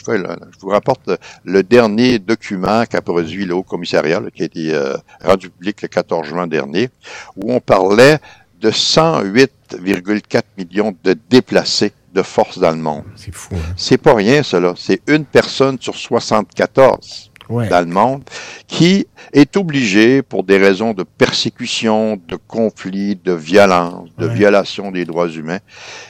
je, 0.06 0.60
vous 0.60 0.70
rapporte 0.70 1.10
le 1.44 1.64
dernier 1.64 2.20
document 2.20 2.86
qu'a 2.86 3.02
produit 3.02 3.46
le 3.46 3.56
Haut 3.56 3.64
Commissariat, 3.64 4.22
qui 4.34 4.44
a 4.44 4.46
été 4.46 4.74
euh, 4.74 4.96
rendu 5.24 5.50
public 5.50 5.82
le 5.82 5.88
14 5.88 6.28
juin 6.28 6.48
dernier, 6.48 6.90
où 7.36 7.54
on 7.54 7.60
parlait 7.60 8.20
de 8.62 8.72
108,4 8.72 10.42
millions 10.58 10.96
de 11.04 11.16
déplacés 11.30 11.94
de 12.14 12.22
force 12.22 12.58
dans 12.58 12.72
le 12.72 12.78
monde. 12.78 13.04
C'est 13.16 13.34
fou. 13.34 13.56
Hein? 13.56 13.74
C'est 13.78 13.98
pas 13.98 14.16
rien, 14.16 14.44
cela. 14.44 14.74
C'est 14.76 15.02
une 15.08 15.26
personne 15.26 15.78
sur 15.80 15.96
74 15.96 17.29
dans 17.50 17.80
le 17.80 17.92
monde, 17.92 18.24
qui 18.68 19.08
est 19.34 19.58
obligé, 19.58 20.22
pour 20.22 20.44
des 20.44 20.58
raisons 20.58 20.94
de 20.94 21.04
persécution, 21.04 22.20
de 22.28 22.36
conflit, 22.36 23.16
de 23.16 23.34
violence, 23.34 24.10
de 24.18 24.28
violation 24.28 24.92
des 24.92 25.06
droits 25.06 25.30
humains 25.30 25.60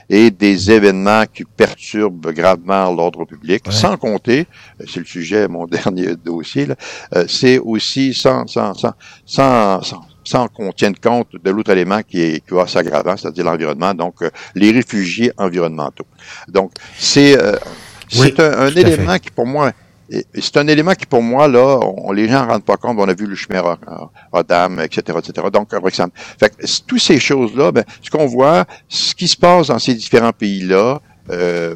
et 0.10 0.32
des 0.32 0.72
événements 0.72 1.24
qui 1.34 1.46
perturbent 1.46 2.32
gravement 2.34 2.94
l'ordre 2.94 3.26
public, 3.26 3.64
sans 3.70 3.96
compter, 3.98 4.48
c'est 4.86 5.00
le 5.00 5.06
sujet, 5.06 5.48
mon 5.48 5.66
dernier 5.68 6.16
dossier, 6.16 6.68
euh, 7.16 7.26
c'est 7.28 7.58
aussi 7.60 8.14
sans, 8.14 8.46
sans, 8.48 8.74
sans, 8.74 8.94
sans 9.26 9.82
sans 10.22 10.48
qu'on 10.48 10.72
tienne 10.72 10.96
compte 10.96 11.30
de 11.44 11.50
l'autre 11.50 11.72
élément 11.72 12.02
qui 12.04 12.22
est 12.22 12.46
qui 12.46 12.54
va 12.54 12.68
s'aggravant, 12.68 13.18
c'est-à-dire 13.18 13.46
l'environnement, 13.46 13.96
donc 13.96 14.16
les 14.54 14.72
réfugiés 14.72 15.32
environnementaux. 15.38 16.06
Donc, 16.48 16.72
c'est 17.00 17.36
c'est 18.10 18.40
un, 18.40 18.60
un 18.60 18.70
élément 18.70 19.18
qui, 19.18 19.32
pour 19.32 19.48
moi, 19.48 19.72
c'est 20.34 20.58
un 20.58 20.68
élément 20.68 20.94
qui, 20.94 21.06
pour 21.06 21.22
moi, 21.22 21.48
là, 21.48 21.80
on, 21.82 22.12
les 22.12 22.28
gens 22.28 22.46
ne 22.46 22.52
rendent 22.52 22.64
pas 22.64 22.78
compte. 22.78 22.98
On 23.00 23.08
a 23.08 23.14
vu 23.14 23.26
le 23.26 23.36
chemin 23.36 23.78
Rodam, 24.32 24.80
etc., 24.80 25.18
etc. 25.20 25.48
Donc, 25.54 25.70
par 25.70 25.88
exemple, 25.88 26.18
fait 26.40 26.54
toutes 26.88 27.02
ces 27.02 27.20
choses-là, 27.20 27.72
ben, 27.72 27.84
ce 28.02 28.10
qu'on 28.10 28.26
voit, 28.26 28.66
ce 28.88 29.14
qui 29.14 29.28
se 29.28 29.38
passe 29.38 29.68
dans 29.68 29.80
ces 29.80 29.94
différents 29.94 30.34
pays-là, 30.34 31.00
euh, 31.32 31.76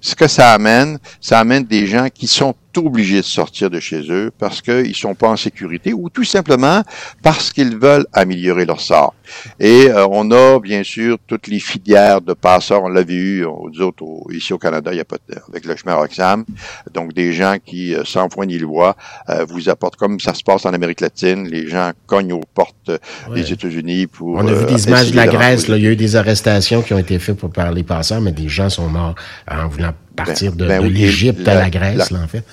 ce 0.00 0.14
que 0.14 0.26
ça 0.26 0.52
amène, 0.52 0.98
ça 1.20 1.38
amène 1.38 1.64
des 1.64 1.86
gens 1.86 2.08
qui 2.12 2.26
sont 2.26 2.54
obligés 2.84 3.18
de 3.18 3.22
sortir 3.22 3.70
de 3.70 3.80
chez 3.80 4.10
eux 4.10 4.30
parce 4.38 4.60
qu'ils 4.62 4.94
sont 4.94 5.14
pas 5.14 5.28
en 5.28 5.36
sécurité 5.36 5.92
ou 5.92 6.10
tout 6.10 6.24
simplement 6.24 6.82
parce 7.22 7.52
qu'ils 7.52 7.76
veulent 7.76 8.06
améliorer 8.12 8.64
leur 8.64 8.80
sort. 8.80 9.14
Et 9.60 9.88
euh, 9.88 10.06
on 10.10 10.30
a 10.30 10.58
bien 10.60 10.82
sûr 10.82 11.18
toutes 11.26 11.48
les 11.48 11.60
filières 11.60 12.20
de 12.20 12.32
passeurs, 12.32 12.82
on 12.84 12.88
l'a 12.88 13.02
vu 13.02 13.44
aux 13.44 13.70
autres 13.80 14.04
ici 14.32 14.52
au 14.52 14.58
Canada, 14.58 14.92
il 14.92 14.98
y 14.98 15.00
a 15.00 15.04
pas 15.04 15.16
de, 15.28 15.36
avec 15.48 15.64
le 15.64 15.76
chemin 15.76 15.94
Roxham, 15.94 16.44
donc 16.92 17.12
des 17.12 17.32
gens 17.32 17.56
qui 17.64 17.94
euh, 17.94 18.04
sans 18.04 18.28
foi 18.28 18.46
ni 18.46 18.58
loi 18.58 18.96
euh, 19.28 19.44
vous 19.48 19.68
apportent 19.68 19.96
comme 19.96 20.20
ça 20.20 20.34
se 20.34 20.42
passe 20.42 20.66
en 20.66 20.72
Amérique 20.72 21.00
latine, 21.00 21.48
les 21.48 21.68
gens 21.68 21.92
cognent 22.06 22.32
aux 22.32 22.44
portes 22.54 22.90
des 23.34 23.52
États-Unis 23.52 24.06
pour. 24.06 24.36
On 24.36 24.46
a 24.46 24.52
vu 24.52 24.66
des 24.66 24.86
images 24.86 25.10
de 25.10 25.16
la 25.16 25.26
Grèce, 25.26 25.68
là, 25.68 25.76
il 25.76 25.84
y 25.84 25.86
a 25.86 25.90
eu 25.90 25.96
des 25.96 26.16
arrestations 26.16 26.82
qui 26.82 26.94
ont 26.94 26.98
été 26.98 27.18
faites 27.18 27.36
pour 27.36 27.50
par 27.50 27.72
les 27.72 27.82
passeurs, 27.82 28.20
mais 28.20 28.32
des 28.32 28.48
gens 28.48 28.68
sont 28.68 28.88
morts 28.88 29.14
en 29.50 29.68
voulant 29.68 29.92
partir 30.16 30.52
de, 30.52 30.66
ben, 30.66 30.82
ben 30.82 30.92
l'Égypte 30.92 31.46
à 31.46 31.54
la 31.54 31.70
Grèce, 31.70 32.10
là, 32.10 32.20
en 32.22 32.28
fait. 32.28 32.44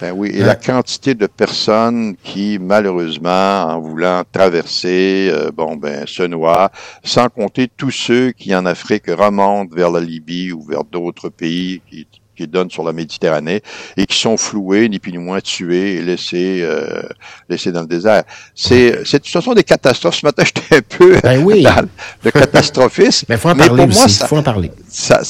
Ben 0.00 0.12
oui, 0.12 0.30
et 0.34 0.40
la 0.40 0.56
quantité 0.56 1.14
de 1.14 1.26
personnes 1.26 2.16
qui, 2.22 2.58
malheureusement, 2.60 3.62
en 3.62 3.80
voulant 3.80 4.22
traverser, 4.30 5.28
euh, 5.30 5.50
bon, 5.54 5.76
ben, 5.76 6.04
se 6.06 6.24
noient, 6.24 6.70
sans 7.04 7.28
compter 7.28 7.68
tous 7.68 7.92
ceux 7.92 8.32
qui, 8.32 8.54
en 8.54 8.66
Afrique, 8.66 9.06
remontent 9.06 9.74
vers 9.74 9.90
la 9.90 10.00
Libye 10.00 10.52
ou 10.52 10.62
vers 10.62 10.84
d'autres 10.84 11.28
pays 11.28 11.80
qui, 11.88 12.06
qui 12.34 12.46
donnent 12.46 12.70
sur 12.70 12.84
la 12.84 12.92
Méditerranée 12.92 13.62
et 13.96 14.06
qui 14.06 14.18
sont 14.18 14.36
floués, 14.36 14.88
ni 14.88 14.98
plus 14.98 15.12
ni 15.12 15.18
moins 15.18 15.40
tués 15.40 15.96
et 15.96 16.02
laissés, 16.02 16.60
euh, 16.62 17.02
laissés 17.48 17.72
dans 17.72 17.82
le 17.82 17.86
désert. 17.86 18.24
C'est, 18.54 19.00
c'est, 19.04 19.24
ce 19.24 19.40
sont 19.40 19.54
des 19.54 19.64
catastrophes. 19.64 20.16
Ce 20.16 20.26
matin, 20.26 20.44
j'étais 20.46 20.76
un 20.76 20.96
peu 20.96 21.18
ben 21.22 21.42
oui. 21.42 21.62
dans 21.62 21.86
le 22.24 22.30
catastrophisme. 22.30 23.26
Mais 23.28 23.36
faut 23.36 23.50
en 23.50 23.56
parler 23.56 23.84
aussi. 23.84 23.98
Moi, 23.98 24.08
ça, 24.08 24.26
faut 24.26 24.36
en 24.36 24.42
parler. 24.42 24.70
Ça, 24.88 25.22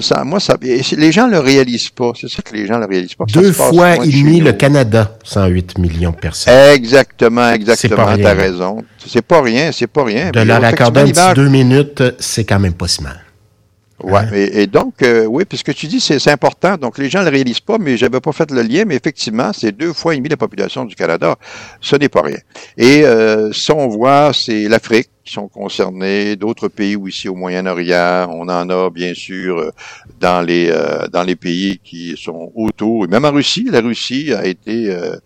ça, 0.00 0.24
moi, 0.24 0.40
ça, 0.40 0.56
les 0.62 1.12
gens 1.12 1.26
le 1.26 1.38
réalisent 1.38 1.90
pas. 1.90 2.12
C'est 2.18 2.28
ça 2.28 2.42
que 2.42 2.54
les 2.54 2.66
gens 2.66 2.78
le 2.78 2.86
réalisent 2.86 3.14
pas. 3.14 3.24
Deux 3.28 3.52
fois 3.52 3.96
et 3.96 4.08
demi 4.08 4.40
le 4.40 4.52
Canada, 4.52 5.16
108 5.24 5.78
millions 5.78 6.12
de 6.12 6.16
personnes. 6.16 6.54
Exactement, 6.72 7.50
exactement. 7.50 8.16
T'as 8.16 8.34
raison. 8.34 8.84
C'est 9.06 9.22
pas 9.22 9.42
rien, 9.42 9.72
c'est 9.72 9.86
pas 9.86 10.04
rien. 10.04 10.30
De 10.30 10.40
leur 10.40 10.64
accorder 10.64 11.12
deux 11.34 11.48
minutes, 11.48 12.02
c'est 12.18 12.44
quand 12.44 12.58
même 12.58 12.74
pas 12.74 12.88
si 12.88 13.02
mal. 13.02 13.25
Ouais, 14.02 14.18
hein? 14.18 14.28
et, 14.32 14.66
donc, 14.66 15.02
euh, 15.02 15.24
oui, 15.24 15.44
puis 15.44 15.56
ce 15.56 15.64
que 15.64 15.72
tu 15.72 15.86
dis, 15.86 16.00
c'est 16.00 16.30
important. 16.30 16.76
Donc, 16.76 16.98
les 16.98 17.08
gens 17.08 17.20
ne 17.20 17.24
le 17.24 17.30
réalisent 17.30 17.60
pas, 17.60 17.78
mais 17.78 17.96
j'avais 17.96 18.20
pas 18.20 18.32
fait 18.32 18.50
le 18.50 18.62
lien, 18.62 18.84
mais 18.84 18.96
effectivement, 18.96 19.52
c'est 19.52 19.72
deux 19.72 19.92
fois 19.92 20.14
et 20.14 20.18
demi 20.18 20.28
la 20.28 20.36
population 20.36 20.84
du 20.84 20.94
Canada. 20.94 21.36
Ce 21.80 21.96
n'est 21.96 22.08
pas 22.08 22.22
rien. 22.22 22.38
Et 22.76 23.04
euh, 23.04 23.52
si 23.52 23.70
on 23.72 23.88
voit, 23.88 24.32
c'est 24.34 24.68
l'Afrique 24.68 25.08
qui 25.26 25.32
sont 25.32 25.48
concernés, 25.48 26.36
d'autres 26.36 26.68
pays 26.68 26.96
ou 26.96 27.08
ici 27.08 27.28
au 27.28 27.34
Moyen-Orient, 27.34 28.28
on 28.30 28.48
en 28.48 28.70
a 28.70 28.90
bien 28.90 29.12
sûr 29.12 29.58
euh, 29.58 29.70
dans 30.20 30.40
les 30.40 30.70
euh, 30.70 31.08
dans 31.08 31.24
les 31.24 31.36
pays 31.36 31.80
qui 31.82 32.16
sont 32.16 32.52
autour, 32.54 33.04
et 33.04 33.08
même 33.08 33.24
en 33.24 33.32
Russie, 33.32 33.68
la 33.70 33.80
Russie 33.80 34.32
a 34.32 34.46
été 34.46 34.88
euh, 34.88 35.16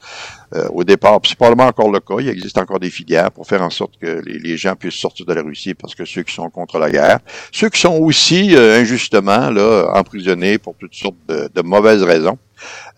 au 0.71 0.83
départ, 0.83 1.21
c'est 1.25 1.37
probablement 1.37 1.69
encore 1.69 1.93
le 1.93 2.01
cas, 2.01 2.17
il 2.19 2.29
existe 2.29 2.59
encore 2.59 2.81
des 2.81 2.91
filières 2.91 3.31
pour 3.31 3.47
faire 3.47 3.63
en 3.63 3.71
sorte 3.71 3.99
que 4.01 4.21
les, 4.25 4.57
gens 4.57 4.75
puissent 4.75 4.95
sortir 4.95 5.27
de 5.27 5.35
la 5.35 5.43
Russie 5.43 5.75
parce 5.75 5.95
que 5.95 6.05
ceux 6.05 6.23
qui 6.23 6.35
sont 6.35 6.51
contre 6.51 6.79
la 6.79 6.91
guerre, 6.91 7.21
ceux 7.53 7.69
qui 7.69 7.81
sont 7.81 7.97
aussi 7.99 8.57
injustement 8.57 9.51
là 9.51 9.93
emprisonnés 9.95 10.59
pour 10.59 10.75
toutes 10.75 10.95
sortes 10.95 11.15
de 11.29 11.63
mauvaises 11.63 12.03
raisons, 12.03 12.37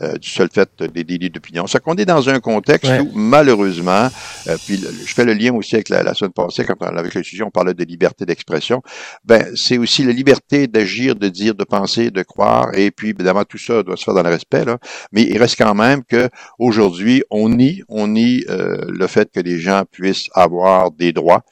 euh, 0.00 0.16
du 0.16 0.28
seul 0.28 0.48
fait 0.52 0.82
des 0.82 1.04
délits 1.04 1.30
d'opinion. 1.30 1.66
Ça 1.66 1.78
qu'on 1.78 1.94
est 1.94 2.04
dans 2.04 2.28
un 2.28 2.40
contexte 2.40 2.90
où, 3.00 3.10
malheureusement, 3.14 4.08
euh, 4.48 4.56
puis 4.66 4.76
je 4.78 5.14
fais 5.14 5.24
le 5.24 5.34
lien 5.34 5.54
aussi 5.54 5.74
avec 5.74 5.88
la, 5.88 6.14
semaine 6.14 6.32
passée, 6.32 6.64
quand 6.64 6.74
on, 6.80 6.96
avec 6.96 7.14
le 7.14 7.22
sujet, 7.22 7.42
on 7.42 7.50
parlait 7.50 7.74
de 7.74 7.84
liberté 7.84 8.24
d'expression. 8.24 8.82
Ben, 9.24 9.46
c'est 9.54 9.78
aussi 9.78 10.04
la 10.04 10.12
liberté 10.12 10.66
d'agir, 10.66 11.14
de 11.14 11.28
dire, 11.28 11.54
de 11.54 11.64
penser, 11.64 12.10
de 12.10 12.22
croire, 12.22 12.68
et 12.74 12.90
puis, 12.90 13.10
évidemment, 13.10 13.44
tout 13.44 13.58
ça 13.58 13.82
doit 13.82 13.96
se 13.96 14.04
faire 14.04 14.14
dans 14.14 14.22
le 14.22 14.30
respect, 14.30 14.64
là. 14.64 14.78
Mais 15.12 15.22
il 15.22 15.38
reste 15.38 15.56
quand 15.56 15.74
même 15.74 16.02
que 16.04 16.28
aujourd'hui, 16.58 17.22
on 17.30 17.48
nie, 17.48 17.82
on 17.88 18.08
nie 18.08 18.44
euh, 18.48 18.78
le 18.88 19.06
fait 19.06 19.30
que 19.30 19.40
les 19.40 19.58
gens 19.58 19.84
puissent 19.90 20.28
avoir 20.34 20.90
des 20.90 21.12
droits. 21.12 21.42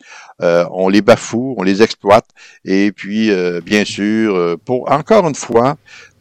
on 0.40 0.88
les 0.88 1.02
bafoue, 1.02 1.54
on 1.58 1.62
les 1.62 1.82
exploite, 1.82 2.26
et 2.64 2.92
puis, 2.92 3.30
bien 3.62 3.84
sûr, 3.84 4.56
pour 4.64 4.90
encore 4.90 5.28
une 5.28 5.34
fois, 5.34 5.76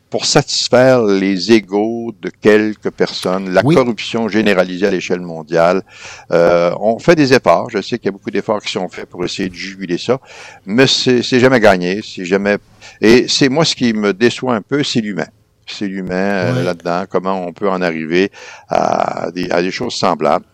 pour 0.10 0.26
satisfaire 0.26 1.04
les 1.04 1.52
égaux 1.52 2.14
de 2.20 2.30
quelques 2.30 2.90
personnes, 2.90 3.52
la 3.52 3.62
corruption 3.62 4.28
généralisée 4.28 4.88
à 4.88 4.92
l'échelle 4.92 5.22
mondiale. 5.22 5.84
Euh, 6.32 6.72
on 6.80 7.00
fait 7.00 7.16
des 7.16 7.34
efforts. 7.34 7.70
Je 7.70 7.82
sais 7.82 7.98
qu'il 7.98 8.06
y 8.06 8.10
a 8.10 8.12
beaucoup 8.12 8.32
d'efforts 8.32 8.62
qui 8.62 8.72
sont 8.72 8.90
faits 8.90 9.08
pour 9.08 9.24
essayer 9.24 9.50
de 9.50 9.54
juguler 9.54 9.98
ça, 9.98 10.20
mais 10.66 10.88
c'est 10.88 11.22
jamais 11.22 11.60
gagné. 11.60 12.02
C'est 12.04 12.26
jamais. 12.26 12.58
Et 13.02 13.28
c'est 13.28 13.50
moi 13.50 13.66
ce 13.66 13.76
qui 13.76 13.94
me 13.94 14.14
déçoit 14.14 14.56
un 14.56 14.62
peu, 14.62 14.84
c'est 14.84 15.02
l'humain. 15.02 15.28
C'est 15.68 15.88
l'humain 15.88 16.16
euh, 16.16 16.64
là-dedans. 16.64 17.04
Comment 17.08 17.46
on 17.46 17.54
peut 17.54 17.70
en 17.70 17.82
arriver 17.82 18.32
à 18.68 19.30
des, 19.32 19.52
à 19.52 19.62
des 19.62 19.72
choses 19.72 19.94
semblables. 19.94 20.46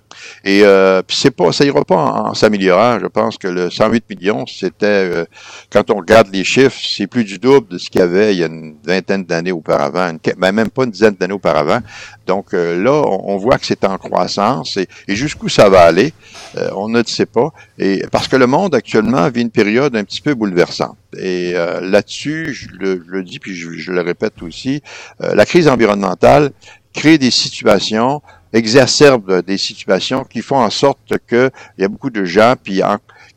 Et 0.44 0.62
euh, 0.63 1.01
puis 1.01 1.17
c'est 1.17 1.32
pas, 1.32 1.51
ça 1.51 1.65
ira 1.65 1.84
pas 1.84 1.96
en, 1.96 2.34
s'améliorant. 2.34 3.00
Je 3.00 3.08
pense 3.08 3.38
que 3.38 3.48
le 3.48 3.70
108 3.70 4.10
millions, 4.10 4.46
c'était 4.46 4.86
euh, 4.86 5.25
quand 5.72 5.89
on 5.89 5.98
regarde 5.98 6.27
les 6.32 6.44
chiffres, 6.44 6.79
c'est 6.82 7.08
plus 7.08 7.24
du 7.24 7.39
double 7.39 7.67
de 7.70 7.77
ce 7.77 7.89
qu'il 7.89 8.00
y 8.00 8.03
avait 8.03 8.34
il 8.34 8.39
y 8.39 8.44
a 8.44 8.48
une 8.48 8.75
vingtaine 8.86 9.24
d'années 9.24 9.51
auparavant, 9.51 10.10
une, 10.10 10.20
ben, 10.38 10.51
même 10.51 10.70
pas 10.70 10.84
une 10.84 10.91
dizaine 10.91 11.15
d'années 11.15 11.34
auparavant. 11.34 11.79
Donc 12.27 12.53
euh, 12.53 12.82
là, 12.82 13.03
on, 13.08 13.38
voit 13.38 13.58
que 13.58 13.65
c'est 13.65 13.84
en 13.86 13.98
croissance 13.98 14.77
et, 14.77 14.88
jusqu'où 15.08 15.50
ça 15.50 15.70
va 15.70 15.82
aller, 15.82 16.13
euh, 16.58 16.70
on 16.75 16.89
ne 16.89 17.00
le 17.00 17.05
sait 17.05 17.25
pas. 17.25 17.51
Et 17.77 18.03
parce 18.12 18.27
que 18.27 18.36
le 18.36 18.48
monde 18.48 18.75
actuellement 18.75 19.27
vit 19.29 19.41
une 19.41 19.51
période 19.51 19.96
un 19.96 20.03
petit 20.03 20.22
peu 20.22 20.34
bouleversante. 20.34 20.98
Et 21.17 21.53
là-dessus, 21.53 22.53
je 22.53 22.67
le, 22.77 23.24
dis 23.24 23.39
puis 23.39 23.55
je, 23.55 23.72
je 23.72 23.91
le 23.94 24.01
répète 24.01 24.41
aussi, 24.41 24.82
la 25.20 25.46
crise 25.46 25.70
environnementale 25.70 26.51
crée 26.94 27.17
des 27.17 27.32
situations 27.32 28.22
exacerbe 28.56 29.42
des 29.46 29.58
situations 29.58 30.24
qui 30.24 30.42
font 30.42 30.58
en 30.58 30.70
sorte 30.70 31.14
que 31.28 31.52
il 31.78 31.82
y 31.82 31.86
a 31.86 31.88
beaucoup 31.88 32.10
de 32.10 32.24
gens 32.26 32.56
puis 32.62 32.82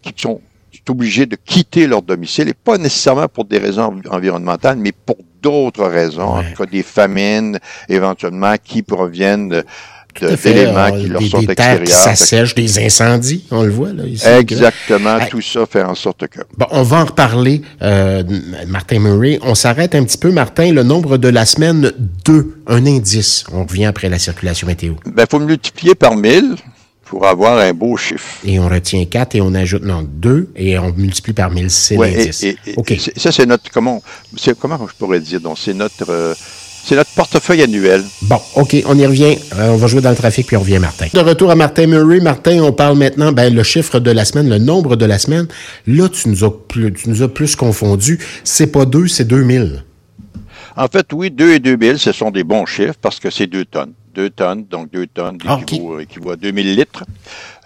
qui 0.01 0.13
sont 0.17 0.41
obligés 0.89 1.27
de 1.27 1.37
quitter 1.37 1.87
leur 1.87 2.03
domicile 2.03 2.49
et 2.49 2.55
pas 2.55 2.79
nécessairement 2.79 3.29
pour 3.29 3.45
des 3.45 3.59
raisons 3.59 4.01
environnementales, 4.11 4.79
mais 4.79 4.93
pour 4.93 5.19
d'autres 5.43 5.85
raisons, 5.85 6.39
en 6.39 6.43
tout 6.43 6.63
cas 6.63 6.67
des 6.67 6.83
famines 6.83 7.59
éventuellement 7.89 8.55
qui 8.63 8.83
proviennent 8.83 9.63
d'éléments 10.21 10.91
qui 10.91 11.07
leur 11.07 11.23
sont 11.23 11.39
des 11.39 11.45
extérieurs. 11.45 11.85
Qui 11.85 11.93
s'assèchent, 11.93 12.55
des 12.55 12.79
incendies, 12.79 13.45
on 13.51 13.63
le 13.63 13.71
voit 13.71 13.93
là 13.93 14.05
ici. 14.05 14.27
Exactement, 14.27 15.19
tout 15.31 15.41
ça 15.41 15.67
fait 15.67 15.83
en 15.83 15.95
sorte 15.95 16.27
que. 16.29 16.41
Bon, 16.57 16.67
on 16.71 16.83
va 16.83 16.99
en 16.99 17.05
reparler, 17.07 17.63
euh, 17.83 18.23
Martin 18.67 19.01
Murray. 19.01 19.39
On 19.43 19.55
s'arrête 19.55 19.95
un 19.95 20.05
petit 20.05 20.19
peu, 20.19 20.31
Martin. 20.31 20.73
Le 20.73 20.83
nombre 20.83 21.17
de 21.17 21.29
la 21.29 21.47
semaine 21.47 21.93
2, 22.25 22.63
un 22.67 22.87
indice. 22.87 23.45
On 23.53 23.65
revient 23.65 23.87
après 23.87 24.09
la 24.09 24.19
circulation 24.19 24.67
météo. 24.67 24.95
Ben, 25.07 25.27
faut 25.29 25.41
multiplier 25.41 25.95
par 25.95 26.17
1000 26.17 26.57
pour 27.09 27.27
avoir 27.27 27.59
un 27.59 27.73
beau 27.73 27.97
chiffre. 27.97 28.39
Et 28.45 28.59
on 28.59 28.69
retient 28.69 29.05
4 29.05 29.37
et 29.37 29.41
on 29.41 29.55
ajoute, 29.55 29.83
non, 29.83 30.07
2 30.07 30.51
et 30.57 30.79
on 30.79 30.93
multiplie 30.93 31.33
par 31.33 31.51
1000, 31.51 31.71
c'est 31.71 31.97
l'indice. 31.97 32.45
OK. 32.77 32.95
Ça, 33.17 33.33
c'est 33.33 33.47
notre, 33.47 33.71
comment, 33.71 34.03
comment 34.61 34.87
je 34.87 34.95
pourrais 34.95 35.21
dire, 35.21 35.41
donc, 35.41 35.59
c'est 35.59 35.75
notre, 35.75 36.11
euh, 36.11 36.35
c'est 36.85 36.97
notre 36.97 37.11
portefeuille 37.11 37.63
annuel. 37.63 38.03
Bon, 38.23 38.41
OK, 38.57 38.77
on 38.87 38.99
y 38.99 39.07
revient. 39.07 39.37
Euh, 39.57 39.71
on 39.71 39.77
va 39.77 39.87
jouer 39.87 40.01
dans 40.01 40.11
le 40.11 40.17
trafic, 40.17 40.47
puis 40.47 40.57
on 40.57 40.61
revient, 40.61 40.79
Martin. 40.79 41.07
De 41.13 41.21
retour 41.21 41.51
à 41.51 41.55
Martin 41.55 41.87
Murray. 41.87 42.21
Martin, 42.21 42.63
on 42.63 42.73
parle 42.73 42.97
maintenant, 42.97 43.33
ben, 43.33 43.55
le 43.55 43.63
chiffre 43.63 44.01
de 44.01 44.11
la 44.11 44.25
semaine, 44.25 44.49
le 44.49 44.59
nombre 44.59 44.97
de 44.97 45.05
la 45.05 45.19
semaine. 45.19 45.47
Là, 45.87 46.09
tu 46.09 46.29
nous 46.29 46.45
as 46.45 46.51
plus, 46.51 46.93
tu 46.93 47.11
nous 47.11 47.23
as 47.23 47.29
plus 47.29 47.57
confondu. 47.57 48.19
C'est 48.45 48.69
pas 48.69 48.85
deux, 48.85 49.07
c'est 49.07 49.27
2000. 49.27 49.85
En 50.77 50.87
fait, 50.87 51.13
oui, 51.13 51.31
2 51.31 51.55
et 51.55 51.59
2000, 51.59 51.99
ce 51.99 52.13
sont 52.13 52.31
des 52.31 52.45
bons 52.45 52.65
chiffres 52.65 52.99
parce 53.01 53.19
que 53.19 53.31
c'est 53.31 53.49
2 53.49 53.65
tonnes. 53.65 53.95
2 54.15 54.31
tonnes, 54.31 54.65
donc 54.65 54.91
2 54.91 55.07
tonnes 55.09 55.39
ah, 55.47 55.61
équivaut, 55.63 56.31
à 56.31 56.37
2000 56.37 56.77
litres. 56.77 57.05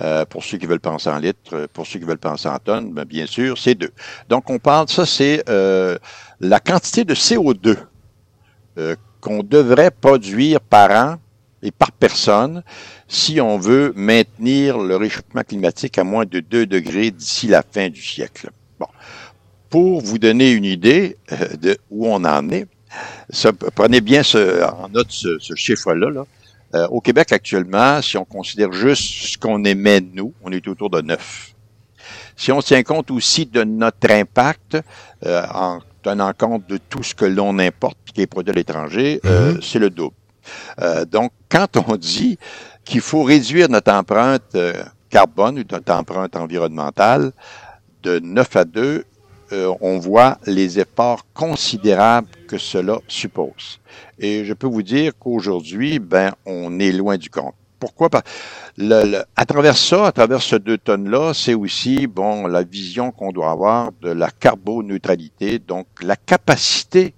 Euh, 0.00 0.24
pour 0.24 0.42
ceux 0.42 0.58
qui 0.58 0.66
veulent 0.66 0.80
penser 0.80 1.10
en 1.10 1.18
litres, 1.18 1.68
pour 1.72 1.86
ceux 1.86 1.98
qui 1.98 2.04
veulent 2.04 2.18
penser 2.18 2.48
en 2.48 2.58
tonnes, 2.58 2.92
ben, 2.92 3.04
bien 3.04 3.26
sûr, 3.26 3.56
c'est 3.58 3.74
2. 3.74 3.90
Donc, 4.28 4.50
on 4.50 4.58
parle, 4.58 4.88
ça, 4.88 5.06
c'est 5.06 5.44
euh, 5.48 5.96
la 6.40 6.58
quantité 6.58 7.04
de 7.04 7.14
CO2 7.14 7.76
euh, 8.78 8.96
qu'on 9.20 9.42
devrait 9.42 9.90
produire 9.90 10.60
par 10.60 10.90
an 10.90 11.16
et 11.62 11.70
par 11.70 11.92
personne 11.92 12.62
si 13.06 13.40
on 13.40 13.58
veut 13.58 13.92
maintenir 13.94 14.78
le 14.78 14.96
réchauffement 14.96 15.42
climatique 15.42 15.98
à 15.98 16.04
moins 16.04 16.24
de 16.24 16.40
2 16.40 16.66
degrés 16.66 17.10
d'ici 17.10 17.46
la 17.46 17.62
fin 17.62 17.88
du 17.88 18.02
siècle. 18.02 18.50
Bon. 18.80 18.86
Pour 19.68 20.00
vous 20.00 20.18
donner 20.18 20.52
une 20.52 20.64
idée 20.64 21.16
euh, 21.32 21.56
de 21.60 21.78
où 21.90 22.06
on 22.06 22.24
en 22.24 22.48
est, 22.50 22.66
prenez 23.74 24.00
bien 24.00 24.22
en 24.80 24.88
note 24.88 25.10
ce, 25.10 25.38
chiffre-là. 25.54 26.24
Euh, 26.74 26.88
au 26.88 27.00
Québec, 27.00 27.32
actuellement, 27.32 28.00
si 28.00 28.16
on 28.16 28.24
considère 28.24 28.72
juste 28.72 29.32
ce 29.32 29.38
qu'on 29.38 29.62
émet, 29.64 30.00
nous, 30.00 30.32
on 30.42 30.50
est 30.50 30.66
autour 30.66 30.88
de 30.88 31.02
9. 31.02 31.54
Si 32.36 32.50
on 32.50 32.60
tient 32.60 32.82
compte 32.82 33.10
aussi 33.10 33.44
de 33.44 33.62
notre 33.62 34.10
impact, 34.10 34.78
en 35.24 35.80
tenant 36.02 36.32
compte 36.36 36.66
de 36.68 36.76
tout 36.76 37.02
ce 37.02 37.14
que 37.14 37.24
l'on 37.24 37.58
importe, 37.58 37.98
qui 38.12 38.22
est 38.22 38.26
produit 38.26 38.50
à 38.50 38.54
l'étranger, 38.54 39.20
euh, 39.24 39.56
c'est 39.62 39.78
le 39.78 39.90
double. 39.90 40.14
Euh, 40.80 41.04
donc, 41.04 41.32
quand 41.48 41.76
on 41.76 41.96
dit 41.96 42.38
qu'il 42.84 43.00
faut 43.00 43.22
réduire 43.22 43.68
notre 43.68 43.92
empreinte 43.92 44.54
euh, 44.54 44.82
carbone 45.10 45.58
ou 45.58 45.62
notre 45.70 45.92
empreinte 45.92 46.36
environnementale 46.36 47.32
de 48.02 48.18
9 48.18 48.56
à 48.56 48.64
2, 48.64 49.04
euh, 49.52 49.74
on 49.80 49.98
voit 49.98 50.38
les 50.46 50.80
efforts 50.80 51.26
considérables 51.34 52.28
que 52.48 52.56
cela 52.56 52.98
suppose. 53.06 53.80
Et 54.18 54.44
je 54.44 54.54
peux 54.54 54.66
vous 54.66 54.82
dire 54.82 55.12
qu'aujourd'hui, 55.18 55.98
ben, 55.98 56.32
on 56.46 56.78
est 56.78 56.92
loin 56.92 57.18
du 57.18 57.28
compte. 57.28 57.54
Pourquoi? 57.82 58.08
Le, 58.76 59.02
le, 59.10 59.24
à 59.34 59.44
travers 59.44 59.76
ça, 59.76 60.06
à 60.06 60.12
travers 60.12 60.40
ce 60.40 60.54
deux 60.54 60.78
tonnes-là, 60.78 61.32
c'est 61.34 61.54
aussi 61.54 62.06
bon 62.06 62.46
la 62.46 62.62
vision 62.62 63.10
qu'on 63.10 63.32
doit 63.32 63.50
avoir 63.50 63.90
de 64.00 64.10
la 64.12 64.30
carboneutralité, 64.30 65.58
donc 65.58 65.88
la 66.00 66.14
capacité 66.14 67.12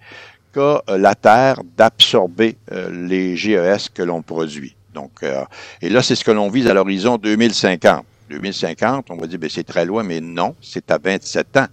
qu'a 0.55 0.83
euh, 0.89 0.97
la 0.97 1.15
Terre 1.15 1.61
d'absorber 1.77 2.57
euh, 2.73 2.89
les 2.91 3.37
GES 3.37 3.91
que 3.93 4.03
l'on 4.03 4.23
produit. 4.23 4.75
Donc, 4.95 5.23
euh, 5.23 5.45
et 5.83 5.91
là, 5.91 6.03
c'est 6.03 6.15
ce 6.15 6.25
que 6.25 6.31
l'on 6.31 6.49
vise 6.49 6.67
à 6.67 6.73
l'horizon 6.73 7.19
2050. 7.19 8.07
2050, 8.31 9.11
on 9.11 9.17
va 9.17 9.27
dire, 9.27 9.39
ben, 9.39 9.51
c'est 9.51 9.65
très 9.65 9.85
loin, 9.85 10.03
mais 10.03 10.21
non, 10.21 10.55
c'est 10.61 10.91
à 10.91 10.99
27 10.99 11.57
ans. 11.57 11.67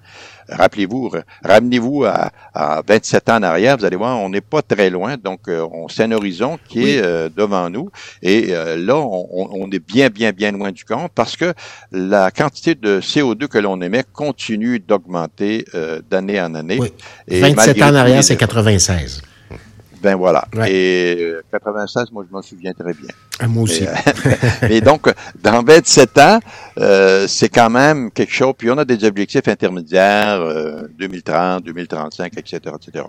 Rappelez-vous, 0.50 1.12
ramenez-vous 1.44 2.04
à, 2.04 2.32
à, 2.54 2.82
27 2.86 3.30
ans 3.30 3.38
en 3.38 3.44
arrière, 3.44 3.78
vous 3.78 3.86
allez 3.86 3.96
voir, 3.96 4.20
on 4.20 4.30
n'est 4.30 4.42
pas 4.42 4.62
très 4.62 4.90
loin, 4.90 5.16
donc 5.16 5.48
euh, 5.48 5.66
on 5.72 5.88
c'est 5.88 6.04
un 6.04 6.12
horizon 6.12 6.60
qui 6.68 6.80
oui. 6.80 6.90
est 6.92 7.02
euh, 7.02 7.30
devant 7.30 7.70
nous, 7.70 7.90
et 8.22 8.48
euh, 8.50 8.76
là, 8.76 8.98
on, 8.98 9.28
on, 9.32 9.72
est 9.72 9.80
bien, 9.80 10.10
bien, 10.10 10.32
bien 10.32 10.52
loin 10.52 10.72
du 10.72 10.84
compte, 10.84 11.12
parce 11.16 11.38
que 11.38 11.54
la 11.92 12.32
quantité 12.32 12.76
de 12.76 13.00
CO2 13.00 13.48
que 13.48 13.60
l'on 13.60 13.82
émet 13.82 14.04
continue 14.12 14.80
d'augmenter 14.80 15.66
euh, 15.74 16.02
d'année 16.10 16.42
en 16.42 16.54
année. 16.56 16.78
Oui. 16.80 16.92
Et 17.28 17.40
27 17.40 17.82
ans 17.82 17.90
en 17.90 17.96
arrière, 17.96 18.24
c'est 18.24 18.36
96. 18.38 19.22
Ben 20.02 20.16
voilà. 20.16 20.46
Ouais. 20.56 20.72
Et 20.72 21.34
96, 21.52 22.12
moi, 22.12 22.26
je 22.28 22.34
m'en 22.34 22.42
souviens 22.42 22.74
très 22.74 22.94
bien. 22.94 23.10
Ah, 23.40 23.48
moi 23.48 23.64
aussi. 23.64 23.84
Et, 24.70 24.76
et, 24.78 24.82
donc, 24.82 25.12
dans 25.42 25.64
27 25.64 26.18
ans, 26.18 26.40
euh, 26.78 27.28
c'est 27.28 27.50
quand 27.50 27.70
même 27.70 28.12
quelque 28.12 28.34
chose. 28.34 28.54
Puis 28.58 28.70
on 28.72 28.78
a 28.78 28.86
des 28.86 29.04
objectifs 29.04 29.48
intermédiaires, 29.48 30.42
euh, 30.42 30.88
2030, 30.98 31.64
2035, 31.64 32.38
etc., 32.38 32.60
etc. 32.76 33.06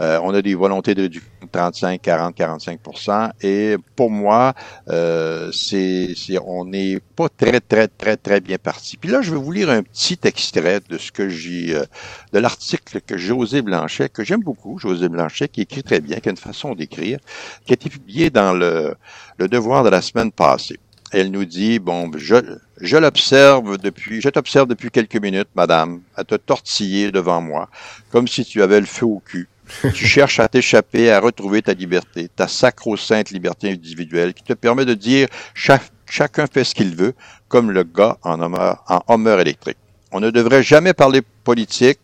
Euh, 0.00 0.20
on 0.22 0.34
a 0.34 0.42
des 0.42 0.54
volontés 0.54 0.94
de 0.94 1.02
réduction 1.02 1.30
de 1.42 1.48
35, 1.50 2.00
40, 2.00 2.36
45% 2.36 3.30
Et 3.42 3.76
pour 3.96 4.10
moi, 4.10 4.54
euh, 4.88 5.50
c'est, 5.52 6.14
on 6.44 6.64
n'est 6.64 7.00
pas 7.16 7.28
très, 7.28 7.60
très, 7.60 7.88
très, 7.88 8.16
très 8.16 8.40
bien 8.40 8.58
parti. 8.58 8.96
Puis 8.96 9.10
là, 9.10 9.22
je 9.22 9.32
vais 9.32 9.38
vous 9.38 9.52
lire 9.52 9.70
un 9.70 9.82
petit 9.82 10.18
extrait 10.24 10.80
de 10.88 10.98
ce 10.98 11.12
que 11.12 11.28
j'ai, 11.28 11.74
euh, 11.74 11.84
de 12.32 12.38
l'article 12.38 13.00
que 13.00 13.16
José 13.16 13.62
Blanchet, 13.62 14.08
que 14.08 14.24
j'aime 14.24 14.42
beaucoup, 14.42 14.78
José 14.78 15.08
Blanchet, 15.08 15.48
qui 15.48 15.62
écrit 15.62 15.82
très 15.82 16.00
bien, 16.00 16.18
une 16.30 16.36
façon 16.36 16.74
d'écrire, 16.74 17.18
qui 17.64 17.72
a 17.72 17.74
été 17.74 17.88
publié 17.88 18.30
dans 18.30 18.52
le, 18.52 18.94
le 19.38 19.48
Devoir 19.48 19.84
de 19.84 19.88
la 19.88 20.02
semaine 20.02 20.32
passée. 20.32 20.78
Elle 21.10 21.30
nous 21.30 21.46
dit, 21.46 21.78
bon, 21.78 22.10
je, 22.16 22.36
je 22.80 22.96
l'observe 22.96 23.78
depuis, 23.78 24.20
je 24.20 24.28
t'observe 24.28 24.68
depuis 24.68 24.90
quelques 24.90 25.16
minutes, 25.16 25.48
madame, 25.54 26.00
à 26.16 26.24
te 26.24 26.34
tortiller 26.34 27.10
devant 27.10 27.40
moi, 27.40 27.70
comme 28.10 28.28
si 28.28 28.44
tu 28.44 28.62
avais 28.62 28.80
le 28.80 28.86
feu 28.86 29.06
au 29.06 29.22
cul. 29.24 29.48
tu 29.94 30.06
cherches 30.14 30.40
à 30.40 30.48
t'échapper, 30.48 31.10
à 31.10 31.20
retrouver 31.20 31.62
ta 31.62 31.72
liberté, 31.72 32.28
ta 32.34 32.46
sacro-sainte 32.46 33.30
liberté 33.30 33.70
individuelle 33.70 34.34
qui 34.34 34.42
te 34.42 34.52
permet 34.52 34.84
de 34.84 34.94
dire 34.94 35.28
chaque, 35.54 35.90
chacun 36.10 36.46
fait 36.46 36.64
ce 36.64 36.74
qu'il 36.74 36.94
veut, 36.94 37.14
comme 37.48 37.70
le 37.70 37.84
gars 37.84 38.18
en 38.22 38.40
Homer, 38.40 38.74
en 38.88 39.00
Homer 39.08 39.40
électrique. 39.40 39.78
On 40.12 40.20
ne 40.20 40.30
devrait 40.30 40.62
jamais 40.62 40.94
parler 40.94 41.22
politique, 41.44 42.00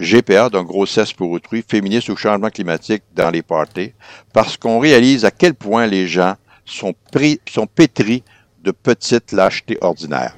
GPA, 0.00 0.48
donc 0.48 0.66
grossesse 0.66 1.12
pour 1.12 1.30
autrui, 1.30 1.64
féministe 1.66 2.08
ou 2.08 2.16
changement 2.16 2.50
climatique 2.50 3.02
dans 3.14 3.30
les 3.30 3.42
parties, 3.42 3.92
parce 4.32 4.56
qu'on 4.56 4.78
réalise 4.78 5.24
à 5.24 5.30
quel 5.30 5.54
point 5.54 5.86
les 5.86 6.08
gens 6.08 6.34
sont, 6.64 6.94
pris, 7.12 7.40
sont 7.48 7.66
pétris 7.66 8.22
de 8.62 8.70
petites 8.70 9.32
lâchetés 9.32 9.78
ordinaires. 9.80 10.34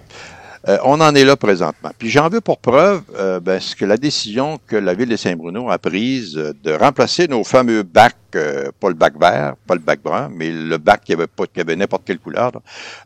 Euh, 0.69 0.78
on 0.85 1.00
en 1.00 1.12
est 1.16 1.25
là 1.25 1.37
présentement. 1.37 1.90
Puis 1.99 2.09
j'en 2.09 2.28
veux 2.28 2.40
pour 2.40 2.59
preuve 2.59 3.02
euh, 3.16 3.40
ben, 3.40 3.59
ce 3.59 3.75
que 3.75 3.85
la 3.85 3.97
décision 3.97 4.61
que 4.69 4.76
la 4.76 4.95
ville 4.95 5.09
de 5.09 5.16
Saint-Bruno 5.16 5.69
a 5.71 5.78
prise 5.78 6.35
de 6.35 6.73
remplacer 6.73 7.26
nos 7.26 7.42
fameux 7.42 7.83
bacs, 7.83 8.14
euh, 8.37 8.71
pas 8.78 8.88
le 8.88 8.95
bac 8.95 9.14
vert, 9.21 9.54
pas 9.66 9.75
le 9.75 9.81
bac 9.81 10.00
brun, 10.02 10.31
mais 10.33 10.52
le 10.52 10.78
bac 10.78 11.02
qui 11.04 11.14
avait 11.14 11.26
pas 11.26 11.47
qui 11.47 11.61
avait 11.61 11.75
n'importe 11.75 12.04
quelle 12.04 12.21
couleur, 12.21 12.52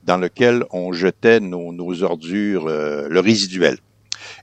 dans 0.04 0.18
lequel 0.18 0.64
on 0.70 0.92
jetait 0.92 1.40
nos, 1.40 1.72
nos 1.72 2.02
ordures, 2.02 2.66
euh, 2.68 3.08
le 3.08 3.20
résiduel. 3.20 3.78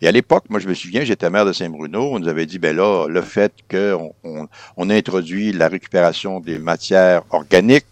Et 0.02 0.08
à 0.08 0.12
l'époque, 0.12 0.46
moi, 0.50 0.60
je 0.60 0.68
me 0.68 0.74
souviens, 0.74 1.04
j'étais 1.04 1.30
maire 1.30 1.46
de 1.46 1.54
Saint-Bruno, 1.54 2.12
on 2.14 2.20
nous 2.20 2.28
avait 2.28 2.46
dit, 2.46 2.60
ben 2.60 2.76
là, 2.76 3.08
le 3.08 3.22
fait 3.22 3.54
qu'on 3.70 4.14
on, 4.24 4.48
on, 4.78 4.90
introduit 4.90 5.52
la 5.52 5.68
récupération 5.68 6.40
des 6.40 6.60
matières 6.60 7.24
organiques, 7.32 7.86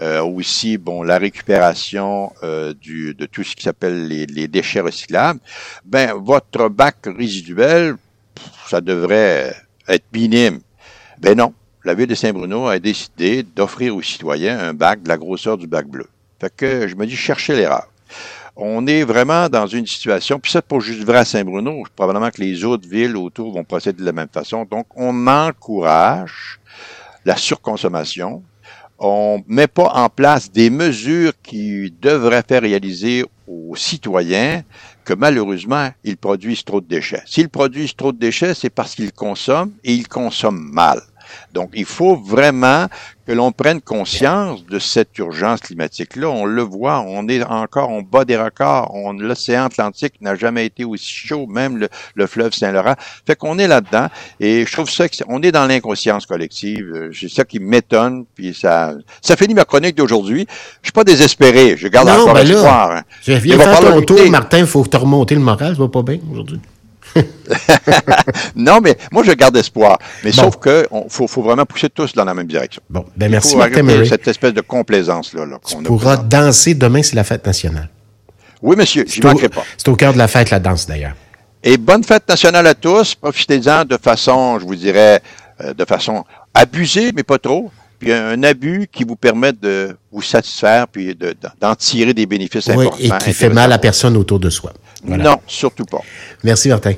euh, 0.00 0.22
aussi, 0.22 0.78
bon, 0.78 1.02
la 1.02 1.18
récupération 1.18 2.32
euh, 2.42 2.74
du, 2.74 3.14
de 3.14 3.26
tout 3.26 3.42
ce 3.42 3.56
qui 3.56 3.62
s'appelle 3.62 4.06
les, 4.06 4.26
les, 4.26 4.48
déchets 4.48 4.80
recyclables, 4.80 5.40
ben, 5.84 6.12
votre 6.14 6.68
bac 6.68 6.96
résiduel, 7.06 7.96
ça 8.68 8.80
devrait 8.80 9.54
être 9.88 10.04
minime. 10.12 10.60
Ben 11.18 11.36
non. 11.36 11.54
La 11.84 11.94
ville 11.94 12.08
de 12.08 12.16
Saint-Bruno 12.16 12.66
a 12.66 12.80
décidé 12.80 13.44
d'offrir 13.44 13.94
aux 13.94 14.02
citoyens 14.02 14.58
un 14.58 14.74
bac 14.74 15.02
de 15.02 15.08
la 15.08 15.16
grosseur 15.16 15.56
du 15.56 15.68
bac 15.68 15.86
bleu. 15.86 16.08
Fait 16.40 16.52
que 16.54 16.88
je 16.88 16.96
me 16.96 17.06
dis, 17.06 17.14
cherchez 17.14 17.54
l'erreur 17.54 17.86
on 18.56 18.86
est 18.86 19.04
vraiment 19.04 19.48
dans 19.48 19.66
une 19.66 19.86
situation, 19.86 20.40
puis 20.40 20.50
ça 20.50 20.62
pour 20.62 20.80
juste 20.80 21.04
vrai 21.04 21.18
à 21.18 21.24
Saint-Bruno, 21.24 21.82
probablement 21.94 22.30
que 22.30 22.40
les 22.40 22.64
autres 22.64 22.88
villes 22.88 23.16
autour 23.16 23.52
vont 23.52 23.64
procéder 23.64 24.00
de 24.00 24.06
la 24.06 24.12
même 24.12 24.28
façon. 24.32 24.64
Donc, 24.64 24.86
on 24.96 25.26
encourage 25.26 26.58
la 27.24 27.36
surconsommation. 27.36 28.42
On 28.98 29.42
met 29.46 29.66
pas 29.66 29.92
en 29.94 30.08
place 30.08 30.50
des 30.50 30.70
mesures 30.70 31.32
qui 31.42 31.92
devraient 32.00 32.44
faire 32.48 32.62
réaliser 32.62 33.26
aux 33.46 33.76
citoyens 33.76 34.62
que 35.04 35.12
malheureusement, 35.12 35.90
ils 36.02 36.16
produisent 36.16 36.64
trop 36.64 36.80
de 36.80 36.86
déchets. 36.86 37.22
S'ils 37.26 37.50
produisent 37.50 37.94
trop 37.94 38.12
de 38.12 38.18
déchets, 38.18 38.54
c'est 38.54 38.70
parce 38.70 38.94
qu'ils 38.94 39.12
consomment 39.12 39.72
et 39.84 39.92
ils 39.92 40.08
consomment 40.08 40.70
mal. 40.72 41.02
Donc, 41.52 41.70
il 41.74 41.84
faut 41.84 42.16
vraiment 42.16 42.86
que 43.26 43.32
l'on 43.32 43.50
prenne 43.50 43.80
conscience 43.80 44.64
de 44.66 44.78
cette 44.78 45.18
urgence 45.18 45.60
climatique-là. 45.60 46.28
On 46.28 46.44
le 46.44 46.62
voit, 46.62 47.00
on 47.00 47.26
est 47.28 47.42
encore 47.42 47.90
en 47.90 48.02
bas 48.02 48.24
des 48.24 48.36
records. 48.36 48.92
L'océan 49.18 49.64
Atlantique 49.64 50.14
n'a 50.20 50.36
jamais 50.36 50.66
été 50.66 50.84
aussi 50.84 51.10
chaud, 51.10 51.46
même 51.46 51.76
le, 51.76 51.88
le 52.14 52.26
fleuve 52.26 52.52
Saint-Laurent. 52.52 52.94
Fait 53.26 53.34
qu'on 53.34 53.58
est 53.58 53.66
là-dedans. 53.66 54.06
Et 54.38 54.64
je 54.64 54.72
trouve 54.72 54.88
ça, 54.88 55.06
on 55.28 55.42
est 55.42 55.52
dans 55.52 55.66
l'inconscience 55.66 56.24
collective. 56.24 57.10
C'est 57.12 57.28
ça 57.28 57.44
qui 57.44 57.58
m'étonne. 57.58 58.26
Puis 58.34 58.54
ça, 58.54 58.94
ça 59.20 59.36
finit 59.36 59.54
ma 59.54 59.64
chronique 59.64 59.96
d'aujourd'hui. 59.96 60.46
Je 60.82 60.86
suis 60.86 60.92
pas 60.92 61.04
désespéré. 61.04 61.76
Je 61.76 61.88
garde 61.88 62.08
non, 62.08 62.22
encore 62.22 62.34
ben 62.34 62.48
espoir. 62.48 62.88
Là, 62.90 62.98
hein. 62.98 63.02
Je 63.22 63.32
viens 63.32 63.58
faire 63.58 63.80
ton 63.80 64.02
tour, 64.02 64.30
Martin. 64.30 64.64
Faut 64.66 64.86
te 64.86 64.96
remonter 64.96 65.34
le 65.34 65.40
moral. 65.40 65.74
Ça 65.74 65.82
va 65.82 65.88
pas 65.88 66.02
bien 66.02 66.18
aujourd'hui. 66.30 66.60
non, 68.56 68.80
mais 68.80 68.96
moi, 69.10 69.22
je 69.24 69.32
garde 69.32 69.56
espoir. 69.56 69.98
Mais 70.24 70.30
bon. 70.30 70.42
sauf 70.42 70.56
qu'il 70.60 70.86
faut, 71.08 71.26
faut, 71.26 71.42
vraiment 71.42 71.64
pousser 71.64 71.88
tous 71.88 72.12
dans 72.14 72.24
la 72.24 72.34
même 72.34 72.46
direction. 72.46 72.82
Bon, 72.88 73.04
ben 73.16 73.30
merci, 73.30 73.52
Il 73.52 73.58
Martin 73.58 73.82
Murray. 73.82 74.06
cette 74.06 74.26
espèce 74.28 74.54
de 74.54 74.60
complaisance-là. 74.60 75.46
Là, 75.46 75.58
tu 75.66 75.76
pourras 75.82 76.16
danser 76.16 76.74
demain, 76.74 77.02
c'est 77.02 77.16
la 77.16 77.24
fête 77.24 77.46
nationale. 77.46 77.88
Oui, 78.62 78.76
monsieur, 78.76 79.04
j'y 79.06 79.20
manquerai 79.20 79.48
pas. 79.48 79.64
C'est 79.76 79.88
au 79.88 79.96
cœur 79.96 80.12
de 80.12 80.18
la 80.18 80.28
fête, 80.28 80.50
la 80.50 80.58
danse, 80.58 80.86
d'ailleurs. 80.86 81.14
Et 81.62 81.76
bonne 81.76 82.04
fête 82.04 82.28
nationale 82.28 82.66
à 82.66 82.74
tous. 82.74 83.14
Profitez-en 83.14 83.84
de 83.84 83.96
façon, 83.96 84.58
je 84.58 84.64
vous 84.64 84.76
dirais, 84.76 85.20
euh, 85.60 85.74
de 85.74 85.84
façon 85.84 86.24
abusée, 86.54 87.12
mais 87.14 87.22
pas 87.22 87.38
trop. 87.38 87.70
Puis 87.98 88.12
un 88.12 88.42
abus 88.42 88.88
qui 88.90 89.04
vous 89.04 89.16
permet 89.16 89.52
de 89.52 89.96
vous 90.12 90.22
satisfaire 90.22 90.86
puis 90.88 91.14
d'en 91.60 91.70
de, 91.72 91.76
tirer 91.76 92.14
des 92.14 92.26
bénéfices 92.26 92.68
oui, 92.68 92.86
importants. 92.86 93.16
Et 93.16 93.24
qui 93.24 93.32
fait 93.32 93.48
mal 93.48 93.72
à 93.72 93.78
personne 93.78 94.16
autour 94.16 94.38
de 94.38 94.50
soi. 94.50 94.72
Voilà. 95.04 95.24
Non, 95.24 95.36
surtout 95.46 95.84
pas. 95.84 96.00
Merci, 96.42 96.68
Martin. 96.68 96.92